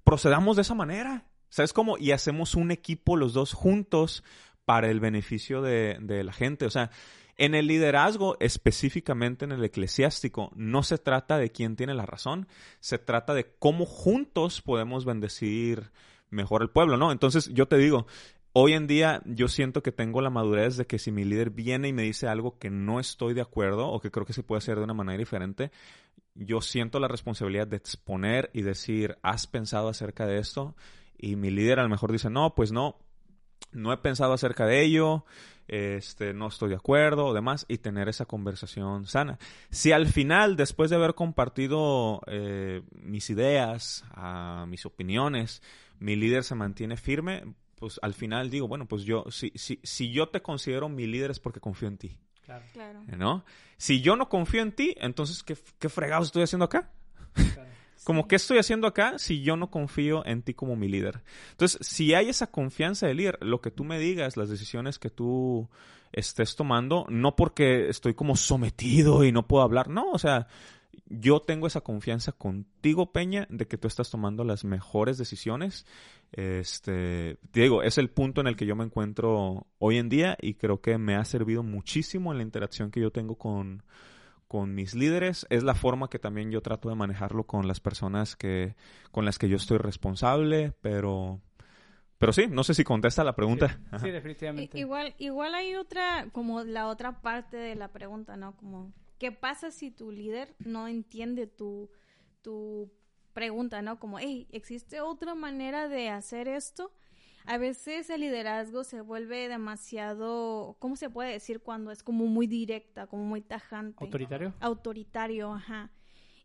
Procedamos 0.05 0.57
de 0.57 0.63
esa 0.63 0.75
manera. 0.75 1.27
¿Sabes 1.49 1.73
cómo? 1.73 1.97
Y 1.99 2.13
hacemos 2.13 2.55
un 2.55 2.71
equipo 2.71 3.17
los 3.17 3.33
dos 3.33 3.53
juntos 3.53 4.23
para 4.65 4.91
el 4.91 5.01
beneficio 5.01 5.63
de, 5.63 5.99
de 6.01 6.25
la 6.25 6.33
gente. 6.33 6.67
O 6.67 6.71
sea, 6.71 6.91
en 7.37 7.55
el 7.55 7.67
liderazgo, 7.67 8.37
específicamente 8.41 9.45
en 9.45 9.53
el 9.53 9.65
eclesiástico, 9.65 10.51
no 10.55 10.83
se 10.83 10.99
trata 10.99 11.39
de 11.39 11.51
quién 11.51 11.77
tiene 11.77 11.95
la 11.95 12.07
razón, 12.07 12.49
se 12.81 12.99
trata 12.99 13.35
de 13.35 13.55
cómo 13.59 13.87
juntos 13.87 14.63
podemos 14.63 15.05
bendecir 15.05 15.91
mejor 16.31 16.63
al 16.63 16.71
pueblo, 16.71 16.97
¿no? 16.97 17.13
Entonces, 17.13 17.51
yo 17.53 17.67
te 17.67 17.77
digo, 17.77 18.07
hoy 18.53 18.75
en 18.75 18.87
día 18.87 19.21
yo 19.25 19.49
siento 19.49 19.83
que 19.83 19.93
tengo 19.93 20.21
la 20.21 20.31
madurez 20.31 20.77
de 20.77 20.87
que 20.87 20.99
si 20.99 21.11
mi 21.11 21.25
líder 21.25 21.51
viene 21.51 21.89
y 21.89 21.93
me 21.93 22.03
dice 22.03 22.29
algo 22.29 22.59
que 22.59 22.71
no 22.71 23.01
estoy 23.01 23.35
de 23.35 23.41
acuerdo 23.41 23.89
o 23.89 24.01
que 24.01 24.11
creo 24.11 24.27
que 24.27 24.33
se 24.33 24.43
puede 24.43 24.59
hacer 24.59 24.79
de 24.79 24.85
una 24.85 24.95
manera 24.95 25.19
diferente, 25.19 25.71
yo 26.35 26.61
siento 26.61 27.01
la 27.01 27.09
responsabilidad 27.09 27.67
de 27.67 27.77
exponer 27.77 28.51
y 28.53 28.63
decir, 28.63 29.19
¿has 29.23 29.47
pensado 29.47 29.89
acerca 29.89 30.27
de 30.27 30.39
esto? 30.39 30.77
Y 31.17 31.37
mi 31.37 31.51
líder 31.51 31.81
a 31.81 31.83
lo 31.85 31.89
mejor 31.89 32.13
dice, 32.13 32.31
no, 32.31 32.55
pues 32.55 32.73
no, 32.73 32.99
no 33.73 33.93
he 33.93 33.97
pensado 33.99 34.33
acerca 34.33 34.67
de 34.67 34.83
ello, 34.83 35.25
este, 35.69 36.35
no 36.35 36.49
estoy 36.49 36.71
de 36.71 36.77
acuerdo 36.77 37.27
o 37.27 37.35
demás, 37.35 37.67
y 37.69 37.79
tener 37.79 38.09
esa 38.09 38.27
conversación 38.27 39.07
sana. 39.07 39.39
Si 39.71 39.93
al 39.93 40.07
final, 40.07 40.57
después 40.57 40.91
de 40.91 40.97
haber 40.97 41.15
compartido 41.15 42.21
eh, 42.27 42.83
mis 42.93 43.31
ideas, 43.31 44.05
ah, 44.13 44.67
mis 44.69 44.87
opiniones, 44.87 45.63
mi 45.99 46.17
líder 46.17 46.45
se 46.45 46.55
mantiene 46.55 46.97
firme, 46.97 47.45
pues 47.77 47.99
al 48.03 48.15
final 48.15 48.51
digo, 48.51 48.69
bueno, 48.69 48.87
pues 48.87 49.05
yo, 49.05 49.25
si, 49.31 49.53
si, 49.55 49.81
si 49.83 50.13
yo 50.13 50.29
te 50.29 50.43
considero 50.43 50.89
mi 50.89 51.07
líder 51.07 51.31
es 51.31 51.41
porque 51.41 51.61
confío 51.61 51.89
en 51.89 51.99
ti. 51.99 52.19
Claro, 52.45 52.65
Claro. 52.73 53.01
¿No? 53.17 53.45
Si 53.79 54.03
yo 54.03 54.17
no 54.17 54.29
confío 54.29 54.63
en 54.63 54.73
ti, 54.73 54.95
entonces, 54.99 55.43
¿qué, 55.43 55.57
qué 55.79 55.89
fregados 55.89 56.29
estoy 56.29 56.43
haciendo 56.43 56.67
acá? 56.67 56.91
claro. 57.35 57.71
Como, 58.05 58.29
¿qué 58.29 58.37
estoy 58.37 58.59
haciendo 58.59 58.87
acá 58.87 59.19
si 59.19 59.43
yo 59.43 59.57
no 59.57 59.71
confío 59.71 60.25
en 60.27 60.43
ti 60.43 60.55
como 60.55 60.77
mi 60.77 60.89
líder? 60.89 61.23
Entonces, 61.53 61.79
si 61.87 62.15
hay 62.15 62.29
esa 62.29 62.49
confianza 62.49 63.07
de 63.07 63.15
líder, 63.15 63.39
lo 63.41 63.61
que 63.61 63.71
tú 63.71 63.83
me 63.85 63.99
digas, 63.99 64.37
las 64.37 64.51
decisiones 64.51 64.99
que 64.99 65.11
tú 65.11 65.69
estés 66.13 66.55
tomando, 66.55 67.07
no 67.09 67.35
porque 67.35 67.89
estoy 67.89 68.15
como 68.15 68.37
sometido 68.37 69.25
y 69.25 69.33
no 69.33 69.47
puedo 69.49 69.65
hablar, 69.65 69.89
no, 69.89 70.11
o 70.13 70.19
sea, 70.19 70.47
yo 71.07 71.41
tengo 71.41 71.67
esa 71.67 71.81
confianza 71.81 72.33
contigo, 72.33 73.13
Peña, 73.13 73.47
de 73.51 73.67
que 73.67 73.79
tú 73.79 73.89
estás 73.89 74.11
tomando 74.11 74.45
las 74.45 74.65
mejores 74.65 75.19
decisiones. 75.19 75.87
Este, 76.33 77.39
te 77.51 77.61
digo, 77.61 77.83
es 77.83 77.99
el 77.99 78.11
punto 78.11 78.41
en 78.41 78.47
el 78.47 78.57
que 78.57 78.67
yo 78.67 78.77
me 78.77 78.85
encuentro 78.85 79.67
hoy 79.79 79.99
en 79.99 80.09
día 80.09 80.37
y 80.41 80.55
creo 80.55 80.81
que 80.81 80.99
me 80.99 81.17
ha 81.17 81.25
servido 81.25 81.63
muchísimo 81.63 82.33
en 82.33 82.39
la 82.39 82.45
interacción 82.45 82.91
que 82.91 83.01
yo 83.01 83.11
tengo 83.11 83.37
con, 83.37 83.83
con 84.55 84.73
mis 84.73 84.95
líderes. 84.95 85.49
Es 85.51 85.65
la 85.65 85.75
forma 85.75 86.09
que 86.09 86.21
también 86.21 86.53
yo 86.53 86.61
trato 86.63 86.89
de 86.89 86.95
manejarlo 86.95 87.43
con 87.43 87.67
las 87.67 87.81
personas 87.81 88.37
que, 88.37 88.77
con 89.11 89.25
las 89.25 89.37
que 89.37 89.49
yo 89.49 89.57
estoy 89.57 89.79
responsable, 89.79 90.73
pero, 90.81 91.41
pero 92.19 92.33
sí, 92.33 92.47
no 92.49 92.63
sé 92.63 92.73
si 92.75 92.85
contesta 92.85 93.25
la 93.25 93.35
pregunta. 93.35 93.81
Sí, 94.01 94.13
definitivamente. 94.13 94.79
I- 94.79 94.83
Igual, 94.83 95.17
igual 95.19 95.57
hay 95.57 95.75
otra, 95.75 96.29
como 96.31 96.63
la 96.63 96.87
otra 96.87 97.21
parte 97.21 97.57
de 97.57 97.75
la 97.75 97.89
pregunta, 97.89 98.37
¿no? 98.37 98.57
Como, 98.57 98.93
¿qué 99.19 99.33
pasa 99.33 99.73
si 99.73 99.91
tu 99.91 100.13
líder 100.13 100.55
no 100.61 100.87
entiende 100.87 101.49
tu, 101.49 101.91
tu 102.41 102.93
pregunta, 103.33 103.83
¿no? 103.83 103.99
Como, 103.99 104.21
hey, 104.21 104.47
¿existe 104.53 105.01
otra 105.01 105.35
manera 105.35 105.89
de 105.89 106.11
hacer 106.11 106.47
esto? 106.47 106.93
A 107.47 107.59
veces 107.59 108.09
el 108.09 108.23
liderazgo 108.23 108.85
se 108.85 109.03
vuelve 109.03 109.49
demasiado, 109.49 110.77
¿cómo 110.79 110.97
se 110.97 111.11
puede 111.11 111.33
decir 111.33 111.61
cuando 111.61 111.91
es 111.91 112.03
como 112.03 112.27
muy 112.27 112.47
directa, 112.47 113.07
como 113.07 113.25
muy 113.25 113.43
tajante? 113.43 114.03
¿Autoritario? 114.03 114.55
autoritario, 114.61 115.53
ajá. 115.53 115.91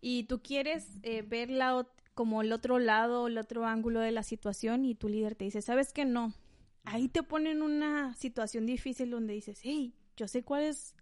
Y 0.02 0.24
tú 0.24 0.42
quieres 0.42 1.00
eh, 1.04 1.22
ver 1.22 1.50
la 1.50 1.88
como 2.20 2.42
el 2.42 2.52
otro 2.52 2.80
lado, 2.80 3.28
el 3.28 3.38
otro 3.38 3.66
ángulo 3.66 4.02
de 4.02 4.12
la 4.12 4.24
situación 4.24 4.84
y 4.84 4.94
tu 4.94 5.08
líder 5.08 5.36
te 5.36 5.46
dice, 5.46 5.62
¿sabes 5.62 5.94
qué? 5.94 6.04
No. 6.04 6.34
Ahí 6.84 7.08
te 7.08 7.24
ponen 7.24 7.62
una 7.62 8.14
situación 8.16 8.66
difícil 8.66 9.10
donde 9.10 9.34
dices, 9.34 9.62
hey, 9.64 9.96
yo 10.18 10.28
sé 10.28 10.44
cuál 10.44 10.64
es, 10.64 10.96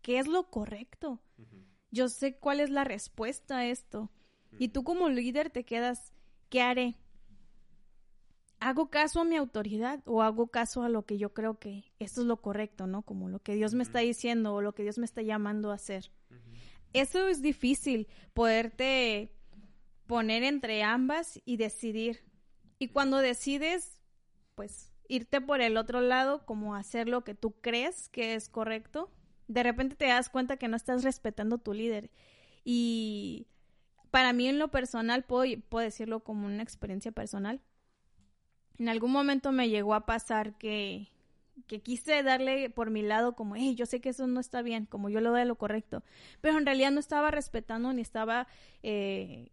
qué 0.00 0.18
es 0.18 0.26
lo 0.26 0.50
correcto. 0.50 1.20
Yo 1.90 2.08
sé 2.08 2.38
cuál 2.38 2.60
es 2.60 2.70
la 2.70 2.84
respuesta 2.84 3.58
a 3.58 3.66
esto. 3.66 4.10
Y 4.58 4.68
tú 4.68 4.84
como 4.84 5.10
líder 5.10 5.50
te 5.50 5.64
quedas, 5.64 6.14
¿qué 6.48 6.62
haré? 6.62 6.96
¿Hago 8.60 8.90
caso 8.90 9.20
a 9.20 9.24
mi 9.24 9.36
autoridad 9.36 10.00
o 10.04 10.22
hago 10.22 10.48
caso 10.48 10.82
a 10.82 10.88
lo 10.88 11.06
que 11.06 11.16
yo 11.16 11.32
creo 11.32 11.58
que 11.58 11.92
esto 11.98 12.22
es 12.22 12.26
lo 12.26 12.38
correcto, 12.38 12.86
¿no? 12.86 13.02
Como 13.02 13.28
lo 13.28 13.40
que 13.40 13.54
Dios 13.54 13.74
me 13.74 13.84
está 13.84 14.00
diciendo 14.00 14.54
o 14.54 14.62
lo 14.62 14.74
que 14.74 14.82
Dios 14.82 14.98
me 14.98 15.04
está 15.04 15.22
llamando 15.22 15.70
a 15.70 15.74
hacer. 15.74 16.10
Eso 16.92 17.28
es 17.28 17.40
difícil, 17.40 18.08
poderte 18.34 19.32
poner 20.06 20.42
entre 20.42 20.82
ambas 20.82 21.40
y 21.44 21.56
decidir. 21.56 22.24
Y 22.78 22.88
cuando 22.88 23.18
decides, 23.18 24.00
pues 24.54 24.92
irte 25.06 25.40
por 25.40 25.60
el 25.60 25.76
otro 25.76 26.00
lado, 26.00 26.44
como 26.44 26.74
hacer 26.74 27.08
lo 27.08 27.22
que 27.22 27.34
tú 27.34 27.52
crees 27.60 28.08
que 28.08 28.34
es 28.34 28.48
correcto, 28.48 29.10
de 29.46 29.62
repente 29.62 29.96
te 29.96 30.06
das 30.06 30.28
cuenta 30.28 30.56
que 30.56 30.68
no 30.68 30.76
estás 30.76 31.04
respetando 31.04 31.58
tu 31.58 31.72
líder. 31.72 32.10
Y 32.64 33.46
para 34.10 34.32
mí 34.32 34.48
en 34.48 34.58
lo 34.58 34.68
personal, 34.68 35.24
puedo, 35.24 35.60
puedo 35.68 35.84
decirlo 35.84 36.20
como 36.20 36.46
una 36.46 36.62
experiencia 36.62 37.12
personal, 37.12 37.60
en 38.78 38.88
algún 38.88 39.12
momento 39.12 39.52
me 39.52 39.68
llegó 39.68 39.94
a 39.94 40.06
pasar 40.06 40.56
que, 40.56 41.08
que 41.66 41.80
quise 41.80 42.22
darle 42.22 42.70
por 42.70 42.90
mi 42.90 43.02
lado 43.02 43.34
como, 43.34 43.56
hey, 43.56 43.74
yo 43.74 43.86
sé 43.86 44.00
que 44.00 44.10
eso 44.10 44.26
no 44.26 44.40
está 44.40 44.62
bien, 44.62 44.86
como 44.86 45.08
yo 45.08 45.20
lo 45.20 45.32
veo 45.32 45.44
lo 45.44 45.56
correcto, 45.56 46.02
pero 46.40 46.58
en 46.58 46.66
realidad 46.66 46.90
no 46.90 47.00
estaba 47.00 47.30
respetando 47.30 47.92
ni 47.92 48.02
estaba 48.02 48.46
eh, 48.82 49.50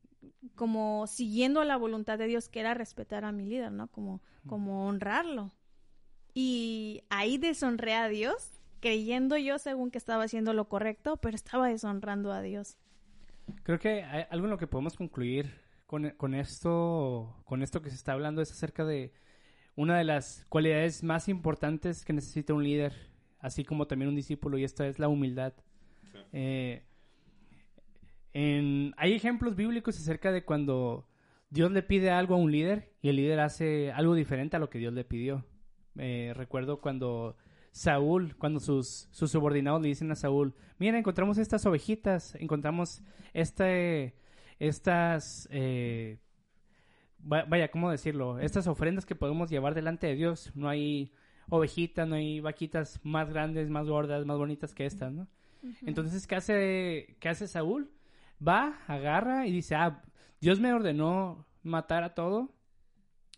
como 0.56 1.08
siguiendo 1.08 1.64
la 1.64 1.78
voluntad 1.78 2.18
de 2.18 2.28
Dios, 2.28 2.50
que 2.50 2.60
era 2.60 2.74
respetar 2.74 3.26
a 3.26 3.32
mi 3.32 3.46
líder, 3.46 3.72
¿no? 3.72 3.88
Como, 3.88 4.22
como 4.48 4.88
honrarlo. 4.88 5.52
Y 6.34 7.04
ahí 7.10 7.38
deshonré 7.38 7.94
a 7.94 8.08
Dios, 8.08 8.52
creyendo 8.80 9.38
yo 9.38 9.58
según 9.58 9.90
que 9.90 9.98
estaba 9.98 10.24
haciendo 10.24 10.54
lo 10.54 10.68
correcto, 10.68 11.18
pero 11.18 11.36
estaba 11.36 11.68
deshonrando 11.68 12.32
a 12.32 12.42
Dios. 12.42 12.78
Creo 13.64 13.80
que 13.80 14.04
hay 14.04 14.26
algo 14.30 14.46
en 14.46 14.52
lo 14.52 14.58
que 14.58 14.68
podemos 14.68 14.96
concluir 14.96 15.65
con, 15.86 16.10
con 16.12 16.36
esto, 16.36 17.42
con 17.46 17.62
esto 17.62 17.82
que 17.82 17.90
se 17.90 17.96
está 17.96 18.14
hablando 18.14 18.42
es 18.42 18.52
acerca 18.52 18.86
de 18.86 19.14
una 19.76 19.98
de 19.98 20.04
las 20.04 20.46
cualidades 20.50 21.04
más 21.04 21.28
importantes 21.28 22.06
que 22.06 22.14
necesita 22.14 22.54
un 22.54 22.64
líder, 22.64 22.94
así 23.40 23.64
como 23.64 23.88
también 23.88 24.10
un 24.10 24.16
discípulo, 24.16 24.58
y 24.58 24.64
esta 24.64 24.88
es 24.88 25.00
la 25.00 25.08
humildad. 25.08 25.54
Eh, 26.32 26.84
hay 28.34 29.14
ejemplos 29.14 29.56
bíblicos 29.56 29.98
acerca 29.98 30.32
de 30.32 30.44
cuando 30.44 31.08
Dios 31.50 31.72
le 31.72 31.84
pide 31.84 32.10
algo 32.10 32.36
a 32.36 32.38
un 32.38 32.52
líder 32.52 32.92
y 33.02 33.10
el 33.10 33.18
líder 33.18 33.40
hace 33.40 33.92
algo 33.92 34.14
diferente 34.14 34.58
a 34.58 34.60
lo 34.60 34.70
que 34.70 34.80
Dios 34.80 34.94
le 34.94 35.06
pidió. 35.06 35.46
Eh, 35.98 36.34
recuerdo 36.36 36.82
cuando 36.82 37.38
Saúl, 37.72 38.36
cuando 38.38 38.60
sus, 38.60 39.08
sus 39.12 39.32
subordinados 39.32 39.82
le 39.82 39.90
dicen 39.90 40.12
a 40.12 40.16
Saúl, 40.16 40.54
mira, 40.80 40.98
encontramos 40.98 41.38
estas 41.38 41.66
ovejitas, 41.66 42.36
encontramos 42.36 43.04
este, 43.34 44.16
estas, 44.60 45.48
eh, 45.52 46.20
vaya, 47.20 47.70
¿cómo 47.70 47.92
decirlo? 47.92 48.40
Estas 48.40 48.68
ofrendas 48.68 49.06
que 49.06 49.16
podemos 49.16 49.50
llevar 49.50 49.74
delante 49.74 50.08
de 50.08 50.16
Dios. 50.16 50.52
No 50.56 50.70
hay 50.70 51.14
ovejitas, 51.50 52.08
no 52.08 52.16
hay 52.16 52.40
vaquitas 52.40 53.00
más 53.04 53.30
grandes, 53.30 53.70
más 53.70 53.88
gordas, 53.88 54.26
más 54.26 54.38
bonitas 54.38 54.74
que 54.74 54.86
estas, 54.86 55.14
¿no? 55.14 55.28
Entonces, 55.86 56.28
¿qué 56.28 56.36
hace, 56.36 57.18
¿qué 57.20 57.30
hace 57.30 57.48
Saúl? 57.48 57.92
va, 58.46 58.80
agarra 58.88 59.48
y 59.48 59.52
dice, 59.52 59.76
ah, 59.76 60.02
Dios 60.42 60.60
me 60.60 60.74
ordenó 60.74 61.46
matar 61.64 62.04
a 62.04 62.14
todo, 62.14 62.54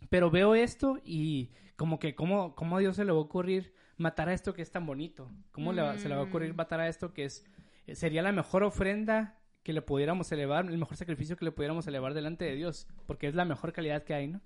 pero 0.09 0.29
veo 0.29 0.55
esto 0.55 0.99
y 1.03 1.51
como 1.75 1.99
que, 1.99 2.15
¿cómo, 2.15 2.55
cómo 2.55 2.77
a 2.77 2.79
Dios 2.79 2.95
se 2.95 3.05
le 3.05 3.11
va 3.11 3.17
a 3.17 3.21
ocurrir 3.21 3.73
matar 3.97 4.29
a 4.29 4.33
esto 4.33 4.53
que 4.53 4.61
es 4.61 4.71
tan 4.71 4.85
bonito? 4.85 5.31
¿Cómo 5.51 5.73
le 5.73 5.99
se 5.99 6.09
le 6.09 6.15
va 6.15 6.21
a 6.21 6.25
ocurrir 6.25 6.53
mm. 6.53 6.57
matar 6.57 6.79
a 6.79 6.87
esto 6.87 7.13
que 7.13 7.25
es, 7.25 7.45
sería 7.93 8.21
la 8.21 8.31
mejor 8.31 8.63
ofrenda 8.63 9.36
que 9.67 9.73
le 9.73 9.81
pudiéramos 9.81 10.31
elevar, 10.31 10.65
el 10.65 10.77
mejor 10.77 10.95
sacrificio 10.95 11.35
que 11.35 11.43
le 11.43 11.51
pudiéramos 11.51 11.85
elevar 11.87 12.13
delante 12.13 12.45
de 12.45 12.55
Dios, 12.55 12.87
porque 13.05 13.27
es 13.27 13.35
la 13.35 13.43
mejor 13.43 13.73
calidad 13.73 14.05
que 14.05 14.13
hay, 14.13 14.29
¿no? 14.29 14.39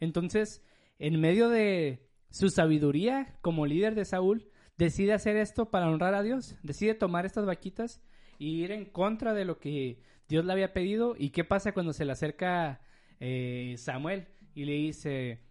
Entonces, 0.00 0.64
en 0.98 1.20
medio 1.20 1.50
de 1.50 2.08
su 2.30 2.48
sabiduría 2.48 3.36
como 3.42 3.66
líder 3.66 3.94
de 3.94 4.06
Saúl, 4.06 4.48
decide 4.78 5.12
hacer 5.12 5.36
esto 5.36 5.70
para 5.70 5.90
honrar 5.90 6.14
a 6.14 6.22
Dios, 6.22 6.56
decide 6.62 6.94
tomar 6.94 7.26
estas 7.26 7.44
vaquitas 7.44 8.00
y 8.38 8.62
ir 8.64 8.72
en 8.72 8.86
contra 8.86 9.34
de 9.34 9.44
lo 9.44 9.58
que 9.58 10.00
Dios 10.26 10.46
le 10.46 10.52
había 10.54 10.72
pedido. 10.72 11.16
¿Y 11.18 11.32
qué 11.32 11.44
pasa 11.44 11.72
cuando 11.72 11.92
se 11.92 12.06
le 12.06 12.12
acerca 12.12 12.80
eh, 13.20 13.74
Samuel 13.76 14.26
y 14.54 14.64
le 14.64 14.72
dice, 14.72 15.42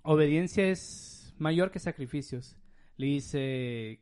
obediencia 0.00 0.66
es 0.66 1.34
mayor 1.36 1.70
que 1.70 1.78
sacrificios? 1.78 2.56
Le 2.96 3.08
dice, 3.08 4.00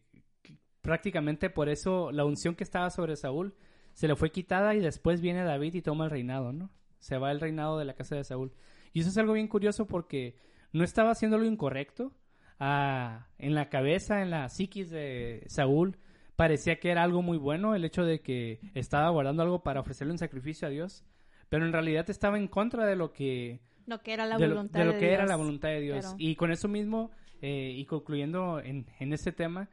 prácticamente 0.81 1.51
por 1.51 1.69
eso 1.69 2.13
la 2.13 2.25
unción 2.25 2.55
que 2.55 2.63
estaba 2.63 2.91
sobre 2.91 3.17
Saúl 3.17 3.57
se 3.95 4.09
le 4.09 4.17
fue 4.17 4.31
quitada 4.31 4.75
y 4.75 4.81
después 4.81 5.21
viene 5.21 5.45
David 5.45 5.75
y 5.75 5.83
toma 5.83 6.05
el 6.05 6.11
reinado, 6.11 6.53
¿no? 6.53 6.71
Se 6.99 7.17
va 7.17 7.31
el 7.31 7.41
reinado 7.41 7.79
de 7.79 7.85
la 7.85 7.95
casa 7.95 8.17
de 8.17 8.25
Saúl. 8.25 8.53
Y 8.93 9.01
eso 9.01 9.09
es 9.09 9.19
algo 9.19 9.33
bien 9.33 9.49
curioso 9.49 9.87
porque 9.87 10.37
no 10.73 10.85
estaba 10.85 11.11
haciendo 11.11 11.39
lo 11.39 11.47
incorrecto. 11.47 12.13
Ah, 12.59 13.29
en 13.39 13.55
la 13.55 13.69
cabeza, 13.69 14.23
en 14.23 14.31
la 14.31 14.49
psiquis 14.49 14.91
de 14.91 15.45
Saúl, 15.49 15.97
parecía 16.37 16.79
que 16.79 16.91
era 16.91 17.03
algo 17.03 17.23
muy 17.23 17.39
bueno 17.39 17.75
el 17.75 17.85
hecho 17.85 18.05
de 18.05 18.21
que 18.21 18.61
estaba 18.75 19.09
guardando 19.11 19.43
algo 19.43 19.63
para 19.63 19.81
ofrecerle 19.81 20.13
un 20.13 20.19
sacrificio 20.19 20.69
a 20.69 20.71
Dios, 20.71 21.05
pero 21.49 21.65
en 21.65 21.73
realidad 21.73 22.09
estaba 22.11 22.39
en 22.39 22.49
contra 22.49 22.87
de 22.87 22.97
lo 22.97 23.13
que 23.13 23.61
lo 23.87 24.01
que 24.01 24.15
era 24.15 24.27
la 24.27 24.39
voluntad 24.39 24.81
de, 24.81 24.87
lo, 24.87 24.99
que 24.99 25.13
era 25.13 25.27
la 25.27 25.37
voluntad 25.37 25.69
de 25.69 25.81
Dios. 25.81 26.15
Y 26.17 26.37
con 26.37 26.51
eso 26.51 26.69
mismo 26.69 27.11
eh, 27.43 27.75
y 27.77 27.85
concluyendo 27.85 28.61
en, 28.61 28.87
en 28.99 29.13
este 29.13 29.31
tema, 29.31 29.69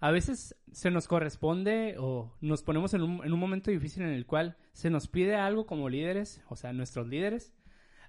a 0.00 0.10
veces 0.10 0.56
se 0.72 0.90
nos 0.90 1.06
corresponde 1.06 1.96
o 1.98 2.34
nos 2.40 2.62
ponemos 2.62 2.94
en 2.94 3.02
un, 3.02 3.24
en 3.24 3.32
un 3.32 3.38
momento 3.38 3.70
difícil 3.70 4.02
en 4.02 4.10
el 4.10 4.26
cual 4.26 4.56
se 4.72 4.90
nos 4.90 5.08
pide 5.08 5.36
algo 5.36 5.66
como 5.66 5.88
líderes, 5.88 6.42
o 6.48 6.56
sea, 6.56 6.72
nuestros 6.72 7.06
líderes, 7.06 7.54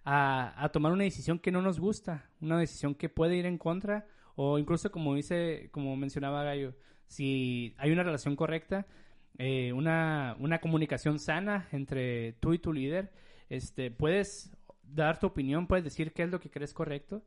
a, 0.04 0.54
a, 0.64 0.70
tomar 0.70 0.94
una 0.94 1.04
decisión 1.04 1.38
que 1.38 1.52
no 1.52 1.62
nos 1.62 1.80
gusta, 1.80 2.30
una 2.40 2.58
decisión 2.58 2.96
que 2.96 3.10
puede 3.10 3.36
ir 3.36 3.46
en 3.46 3.58
contra 3.58 4.08
o 4.36 4.58
incluso 4.58 4.92
como 4.92 5.16
dice, 5.16 5.70
como 5.72 5.96
mencionaba 5.96 6.44
Gallo, 6.44 6.74
si 7.08 7.76
hay 7.78 7.92
una 7.92 8.04
relación 8.04 8.36
correcta, 8.36 8.88
eh, 9.38 9.74
una, 9.74 10.36
una 10.40 10.60
comunicación 10.60 11.20
sana 11.20 11.68
entre 11.72 12.34
tú 12.34 12.54
y 12.54 12.60
tu 12.60 12.74
líder, 12.74 13.12
este, 13.50 13.92
puedes 13.92 14.56
dar 14.84 15.20
tu 15.20 15.28
opinión, 15.28 15.68
puedes 15.68 15.84
decir 15.84 16.14
qué 16.14 16.24
es 16.24 16.30
lo 16.30 16.40
que 16.40 16.50
crees 16.50 16.74
correcto, 16.74 17.24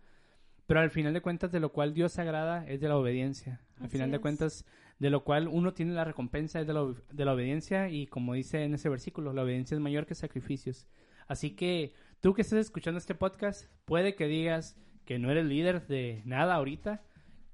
pero 0.66 0.80
al 0.80 0.90
final 0.90 1.12
de 1.12 1.20
cuentas 1.20 1.52
de 1.52 1.60
lo 1.60 1.72
cual 1.72 1.94
Dios 1.94 2.12
se 2.12 2.22
agrada 2.22 2.66
es 2.66 2.80
de 2.80 2.88
la 2.88 2.96
obediencia. 2.96 3.60
Al 3.80 3.88
final 3.88 4.10
de 4.10 4.18
cuentas 4.18 4.64
de 4.98 5.10
lo 5.10 5.24
cual 5.24 5.48
uno 5.48 5.74
tiene 5.74 5.92
la 5.92 6.04
recompensa 6.04 6.60
es 6.60 6.66
de 6.66 6.72
la, 6.72 6.94
de 7.10 7.24
la 7.24 7.34
obediencia 7.34 7.88
y 7.88 8.06
como 8.06 8.34
dice 8.34 8.62
en 8.62 8.74
ese 8.74 8.88
versículo, 8.88 9.32
la 9.32 9.42
obediencia 9.42 9.74
es 9.74 9.80
mayor 9.80 10.06
que 10.06 10.14
sacrificios. 10.14 10.86
Así 11.26 11.50
que 11.50 11.94
tú 12.20 12.34
que 12.34 12.42
estés 12.42 12.60
escuchando 12.60 12.98
este 12.98 13.14
podcast, 13.14 13.66
puede 13.84 14.14
que 14.14 14.26
digas 14.26 14.76
que 15.04 15.18
no 15.18 15.30
eres 15.30 15.44
líder 15.44 15.86
de 15.86 16.22
nada 16.24 16.54
ahorita, 16.54 17.02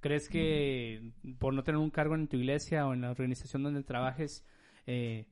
¿Crees 0.00 0.30
que 0.30 1.12
por 1.38 1.52
no 1.52 1.62
tener 1.62 1.78
un 1.78 1.90
cargo 1.90 2.14
en 2.14 2.26
tu 2.26 2.38
iglesia 2.38 2.86
o 2.86 2.94
en 2.94 3.02
la 3.02 3.10
organización 3.10 3.62
donde 3.62 3.82
trabajes, 3.82 4.46
eh, 4.86 5.26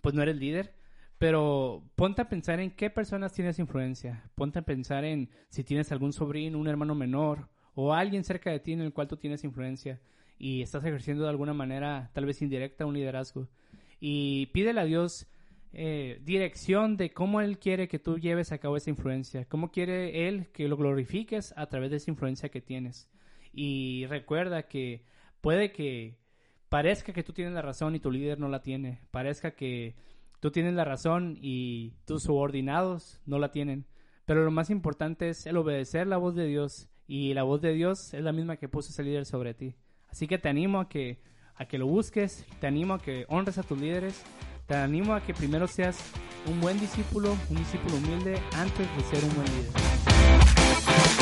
pues 0.00 0.14
no 0.14 0.22
eres 0.22 0.36
líder? 0.36 0.77
Pero 1.18 1.82
ponte 1.96 2.22
a 2.22 2.28
pensar 2.28 2.60
en 2.60 2.70
qué 2.70 2.90
personas 2.90 3.32
tienes 3.32 3.58
influencia. 3.58 4.30
Ponte 4.36 4.60
a 4.60 4.62
pensar 4.62 5.04
en 5.04 5.30
si 5.48 5.64
tienes 5.64 5.90
algún 5.90 6.12
sobrino, 6.12 6.58
un 6.58 6.68
hermano 6.68 6.94
menor 6.94 7.48
o 7.74 7.92
alguien 7.92 8.24
cerca 8.24 8.50
de 8.50 8.60
ti 8.60 8.72
en 8.72 8.80
el 8.80 8.92
cual 8.92 9.08
tú 9.08 9.16
tienes 9.16 9.44
influencia 9.44 10.00
y 10.38 10.62
estás 10.62 10.84
ejerciendo 10.84 11.24
de 11.24 11.30
alguna 11.30 11.54
manera, 11.54 12.10
tal 12.14 12.24
vez 12.24 12.40
indirecta, 12.40 12.86
un 12.86 12.94
liderazgo. 12.94 13.48
Y 14.00 14.46
pídele 14.46 14.80
a 14.80 14.84
Dios 14.84 15.26
eh, 15.72 16.20
dirección 16.24 16.96
de 16.96 17.10
cómo 17.10 17.40
Él 17.40 17.58
quiere 17.58 17.88
que 17.88 17.98
tú 17.98 18.18
lleves 18.18 18.52
a 18.52 18.58
cabo 18.58 18.76
esa 18.76 18.90
influencia, 18.90 19.44
cómo 19.46 19.70
quiere 19.70 20.28
Él 20.28 20.48
que 20.52 20.68
lo 20.68 20.76
glorifiques 20.76 21.52
a 21.56 21.66
través 21.66 21.90
de 21.90 21.96
esa 21.96 22.10
influencia 22.10 22.48
que 22.48 22.60
tienes. 22.60 23.10
Y 23.52 24.06
recuerda 24.06 24.68
que 24.68 25.02
puede 25.40 25.72
que 25.72 26.18
parezca 26.68 27.12
que 27.12 27.24
tú 27.24 27.32
tienes 27.32 27.54
la 27.54 27.62
razón 27.62 27.94
y 27.96 28.00
tu 28.00 28.10
líder 28.10 28.38
no 28.38 28.48
la 28.48 28.62
tiene. 28.62 29.00
Parezca 29.10 29.52
que 29.52 29.96
tú 30.40 30.50
tienes 30.50 30.74
la 30.74 30.84
razón 30.84 31.36
y 31.40 31.94
tus 32.04 32.24
subordinados 32.24 33.20
no 33.26 33.38
la 33.38 33.50
tienen. 33.50 33.86
Pero 34.24 34.44
lo 34.44 34.50
más 34.50 34.70
importante 34.70 35.30
es 35.30 35.46
el 35.46 35.56
obedecer 35.56 36.06
la 36.06 36.18
voz 36.18 36.34
de 36.34 36.46
Dios. 36.46 36.88
Y 37.06 37.32
la 37.32 37.42
voz 37.42 37.62
de 37.62 37.72
Dios 37.72 38.12
es 38.12 38.22
la 38.22 38.32
misma 38.32 38.58
que 38.58 38.68
puso 38.68 38.90
ese 38.90 39.02
líder 39.02 39.24
sobre 39.24 39.54
ti. 39.54 39.74
Así 40.08 40.26
que 40.26 40.38
te 40.38 40.48
animo 40.48 40.80
a 40.80 40.88
que, 40.88 41.20
a 41.54 41.66
que 41.66 41.78
lo 41.78 41.86
busques, 41.86 42.44
te 42.60 42.66
animo 42.66 42.94
a 42.94 43.00
que 43.00 43.24
honres 43.28 43.56
a 43.56 43.62
tus 43.62 43.80
líderes, 43.80 44.22
te 44.66 44.74
animo 44.74 45.14
a 45.14 45.22
que 45.22 45.32
primero 45.32 45.66
seas 45.66 45.98
un 46.46 46.60
buen 46.60 46.78
discípulo, 46.78 47.34
un 47.48 47.56
discípulo 47.56 47.96
humilde 47.96 48.38
antes 48.54 48.86
de 48.96 49.02
ser 49.04 49.24
un 49.24 49.34
buen 49.34 49.46
líder. 49.46 51.17